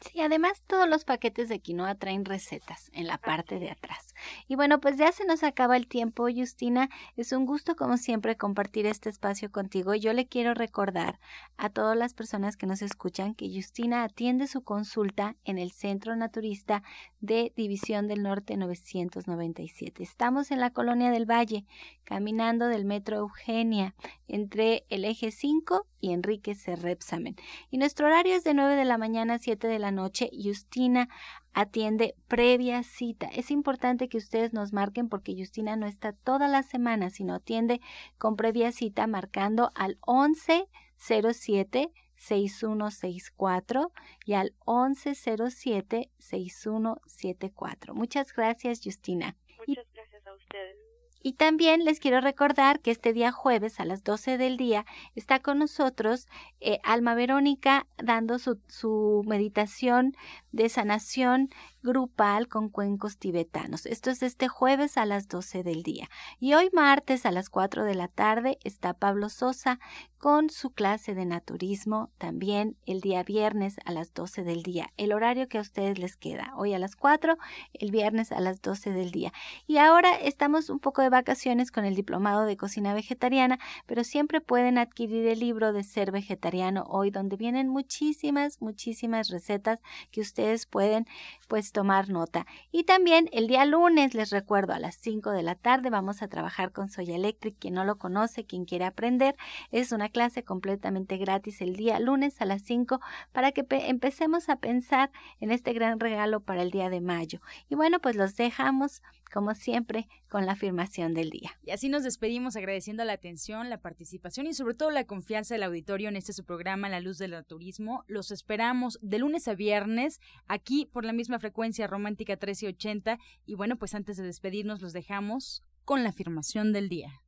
Sí, 0.01 0.21
además 0.21 0.63
todos 0.67 0.89
los 0.89 1.05
paquetes 1.05 1.49
de 1.49 1.59
quinoa 1.59 1.95
traen 1.97 2.25
recetas 2.25 2.91
en 2.93 3.07
la 3.07 3.19
parte 3.19 3.59
de 3.59 3.71
atrás. 3.71 4.15
Y 4.47 4.55
bueno, 4.55 4.81
pues 4.81 4.97
ya 4.97 5.11
se 5.13 5.25
nos 5.25 5.43
acaba 5.43 5.77
el 5.77 5.89
tiempo, 5.89 6.29
Justina. 6.35 6.89
Es 7.17 7.33
un 7.33 7.47
gusto, 7.47 7.75
como 7.75 7.97
siempre, 7.97 8.37
compartir 8.37 8.87
este 8.87 9.09
espacio 9.09 9.51
contigo. 9.51 9.95
Yo 9.95 10.13
le 10.13 10.27
quiero 10.27 10.55
recordar 10.55 11.19
a 11.57 11.71
todas 11.71 11.97
las 11.97 12.15
personas 12.15 12.57
que 12.57 12.67
nos 12.67 12.83
escuchan 12.83 13.35
que 13.35 13.51
Justina 13.53 14.05
atiende 14.05 14.47
su 14.47 14.63
consulta 14.63 15.37
en 15.45 15.59
el 15.59 15.73
Centro 15.73 16.15
Naturista 16.15 16.83
de 17.20 17.52
División 17.57 18.07
del 18.07 18.22
Norte 18.22 18.57
997. 18.57 20.02
Estamos 20.02 20.50
en 20.50 20.61
la 20.61 20.70
Colonia 20.70 21.11
del 21.11 21.31
Valle, 21.31 21.64
caminando 22.04 22.66
del 22.66 22.85
Metro 22.85 23.16
Eugenia, 23.16 23.94
entre 24.28 24.85
el 24.88 25.04
eje 25.04 25.31
5 25.31 25.87
y 26.00 26.12
Enrique 26.12 26.54
Cerrepsamen. 26.54 27.37
Y 27.70 27.78
nuestro 27.78 28.07
horario 28.07 28.35
es 28.35 28.44
de 28.44 28.54
9 28.54 28.76
de 28.76 28.85
la 28.85 28.98
mañana 28.98 29.35
a 29.35 29.38
7 29.38 29.66
de 29.66 29.78
la 29.78 29.90
noche. 29.90 30.31
Justina 30.33 31.09
atiende 31.52 32.14
previa 32.28 32.83
cita. 32.83 33.26
Es 33.26 33.50
importante 33.50 34.09
que 34.09 34.18
ustedes 34.18 34.52
nos 34.52 34.72
marquen 34.72 35.09
porque 35.09 35.35
Justina 35.37 35.76
no 35.76 35.87
está 35.87 36.12
toda 36.12 36.46
la 36.46 36.62
semana, 36.62 37.11
sino 37.11 37.35
atiende 37.35 37.81
con 38.16 38.37
previa 38.37 38.70
cita 38.70 39.07
marcando 39.07 39.72
al 39.74 39.98
1107 40.07 41.92
6164 42.18 43.92
y 44.26 44.35
al 44.35 44.54
1107 44.66 46.11
6174. 46.18 47.94
Muchas 47.94 48.33
gracias, 48.33 48.81
Justina. 48.83 49.37
Muchas 49.66 49.87
gracias 49.94 50.26
a 50.26 50.35
ustedes. 50.35 50.76
Y 51.20 51.33
también 51.33 51.85
les 51.85 51.98
quiero 51.98 52.20
recordar 52.20 52.81
que 52.81 52.92
este 52.92 53.12
día 53.12 53.33
jueves 53.33 53.81
a 53.81 53.85
las 53.85 54.04
12 54.04 54.38
del 54.38 54.57
día 54.57 54.87
está 55.16 55.40
con 55.40 55.59
nosotros 55.59 56.28
eh, 56.61 56.78
Alma 56.85 57.14
Verónica 57.14 57.88
dando 57.96 58.38
su, 58.38 58.61
su 58.68 59.24
meditación 59.26 60.14
de 60.52 60.68
sanación 60.68 61.48
grupal 61.83 62.49
con 62.49 62.69
cuencos 62.69 63.19
tibetanos. 63.19 63.87
Esto 63.87 64.11
es 64.11 64.23
este 64.23 64.49
jueves 64.49 64.97
a 64.97 65.07
las 65.07 65.29
12 65.29 65.62
del 65.62 65.83
día. 65.83 66.09
Y 66.38 66.55
hoy 66.55 66.71
martes 66.73 67.27
a 67.27 67.31
las 67.31 67.51
4 67.51 67.85
de 67.85 67.95
la 67.95 68.09
tarde 68.09 68.59
está 68.64 68.95
Pablo 68.95 69.29
Sosa 69.29 69.79
con 70.19 70.51
su 70.51 70.71
clase 70.71 71.14
de 71.14 71.25
naturismo 71.25 72.11
también 72.19 72.77
el 72.87 73.01
día 73.01 73.23
viernes 73.23 73.77
a 73.85 73.93
las 73.93 74.12
12 74.12 74.43
del 74.43 74.62
día. 74.62 74.93
El 74.97 75.12
horario 75.12 75.49
que 75.49 75.59
a 75.59 75.61
ustedes 75.61 75.99
les 75.99 76.17
queda. 76.17 76.53
Hoy 76.57 76.75
a 76.75 76.79
las 76.79 76.97
4, 76.97 77.37
el 77.75 77.91
viernes 77.93 78.33
a 78.33 78.41
las 78.41 78.61
12 78.61 78.91
del 78.91 79.12
día. 79.12 79.33
Y 79.67 79.79
ahora 79.79 80.17
estamos 80.17 80.71
un 80.71 80.81
poco 80.81 81.03
de 81.03 81.09
vacaciones 81.09 81.71
con 81.71 81.85
el 81.85 81.95
diplomado 81.95 82.45
de 82.45 82.57
cocina 82.57 82.95
vegetariana, 82.95 83.59
pero 83.87 84.03
siempre 84.03 84.41
pueden 84.41 84.77
adquirir 84.79 85.27
el 85.27 85.38
libro 85.38 85.73
de 85.73 85.85
ser 85.85 86.11
vegetariano 86.11 86.85
hoy 86.88 87.11
donde 87.11 87.37
vienen 87.37 87.69
muchísimas, 87.69 88.61
muchísimas 88.61 89.29
recetas 89.29 89.81
que 90.11 90.21
ustedes 90.21 90.67
pueden 90.67 91.07
pues 91.47 91.67
tomar 91.72 92.09
nota. 92.09 92.46
Y 92.70 92.85
también 92.85 93.28
el 93.33 93.46
día 93.46 93.64
lunes, 93.64 94.14
les 94.14 94.31
recuerdo, 94.31 94.72
a 94.72 94.78
las 94.78 94.96
5 94.96 95.31
de 95.31 95.42
la 95.42 95.54
tarde 95.54 95.90
vamos 95.90 96.22
a 96.22 96.28
trabajar 96.28 96.72
con 96.72 96.88
Soya 96.88 97.16
Electric. 97.16 97.59
Quien 97.59 97.74
no 97.74 97.85
lo 97.85 97.98
conoce, 97.98 98.44
quien 98.44 98.64
quiere 98.64 98.85
aprender, 98.85 99.37
es 99.70 99.92
una 99.92 100.09
clase 100.09 100.44
completamente 100.44 101.16
gratis 101.16 101.61
el 101.61 101.76
día 101.76 102.00
lunes 102.00 102.40
a 102.40 102.44
las 102.44 102.62
5 102.62 103.00
para 103.33 103.52
que 103.52 103.66
empecemos 103.68 104.48
a 104.48 104.57
pensar 104.57 105.11
en 105.40 105.50
este 105.50 105.72
gran 105.72 106.00
regalo 106.00 106.40
para 106.40 106.62
el 106.62 106.70
día 106.70 106.88
de 106.90 107.00
mayo. 107.00 107.40
Y 107.68 107.74
bueno, 107.74 108.00
pues 108.00 108.16
los 108.16 108.37
dejamos, 108.37 109.02
como 109.33 109.54
siempre, 109.54 110.09
con 110.28 110.46
la 110.46 110.52
afirmación 110.52 111.14
del 111.14 111.31
día. 111.31 111.59
Y 111.64 111.70
así 111.70 111.88
nos 111.88 112.02
despedimos 112.02 112.57
agradeciendo 112.57 113.04
la 113.04 113.14
atención, 113.14 113.70
la 113.70 113.78
participación 113.78 114.46
y 114.46 114.54
sobre 114.54 114.74
todo 114.74 114.90
la 114.90 115.04
confianza 115.04 115.54
del 115.54 115.62
auditorio 115.62 116.09
en 116.09 116.16
este 116.16 116.33
su 116.33 116.44
programa 116.44 116.88
La 116.88 117.00
Luz 117.00 117.18
del 117.18 117.44
Turismo. 117.44 118.04
Los 118.07 118.31
esperamos 118.31 118.98
de 119.02 119.18
lunes 119.18 119.48
a 119.48 119.54
viernes 119.54 120.20
aquí 120.46 120.87
por 120.87 121.04
la 121.04 121.12
misma 121.12 121.38
frecuencia 121.38 121.58
romántica 121.87 122.35
1380 122.35 123.18
y 123.47 123.55
bueno, 123.55 123.77
pues 123.77 123.94
antes 123.94 124.16
de 124.16 124.25
despedirnos 124.25 124.81
los 124.81 124.92
dejamos 124.92 125.62
con 125.85 126.03
la 126.03 126.11
afirmación 126.11 126.73
del 126.73 126.88
día. 126.88 127.21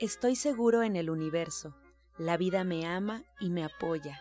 Estoy 0.00 0.36
seguro 0.36 0.82
en 0.82 0.96
el 0.96 1.10
universo. 1.10 1.74
La 2.18 2.36
vida 2.36 2.62
me 2.64 2.86
ama 2.86 3.22
y 3.40 3.50
me 3.50 3.64
apoya. 3.64 4.18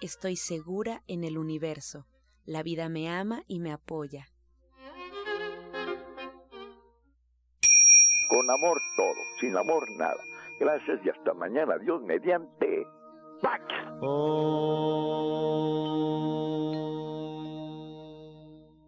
Estoy 0.00 0.36
segura 0.36 1.02
en 1.06 1.24
el 1.24 1.36
universo. 1.36 2.06
La 2.46 2.62
vida 2.62 2.88
me 2.88 3.10
ama 3.10 3.42
y 3.46 3.60
me 3.60 3.72
apoya. 3.72 4.28
Con 8.28 8.50
amor 8.50 8.80
todo, 8.96 9.20
sin 9.40 9.56
amor 9.56 9.90
nada. 9.98 10.22
Gracias 10.58 11.00
y 11.04 11.10
hasta 11.10 11.34
mañana. 11.34 11.76
Dios 11.78 12.00
mediante. 12.02 12.86
back. 13.42 13.60
Oh. 14.02 15.20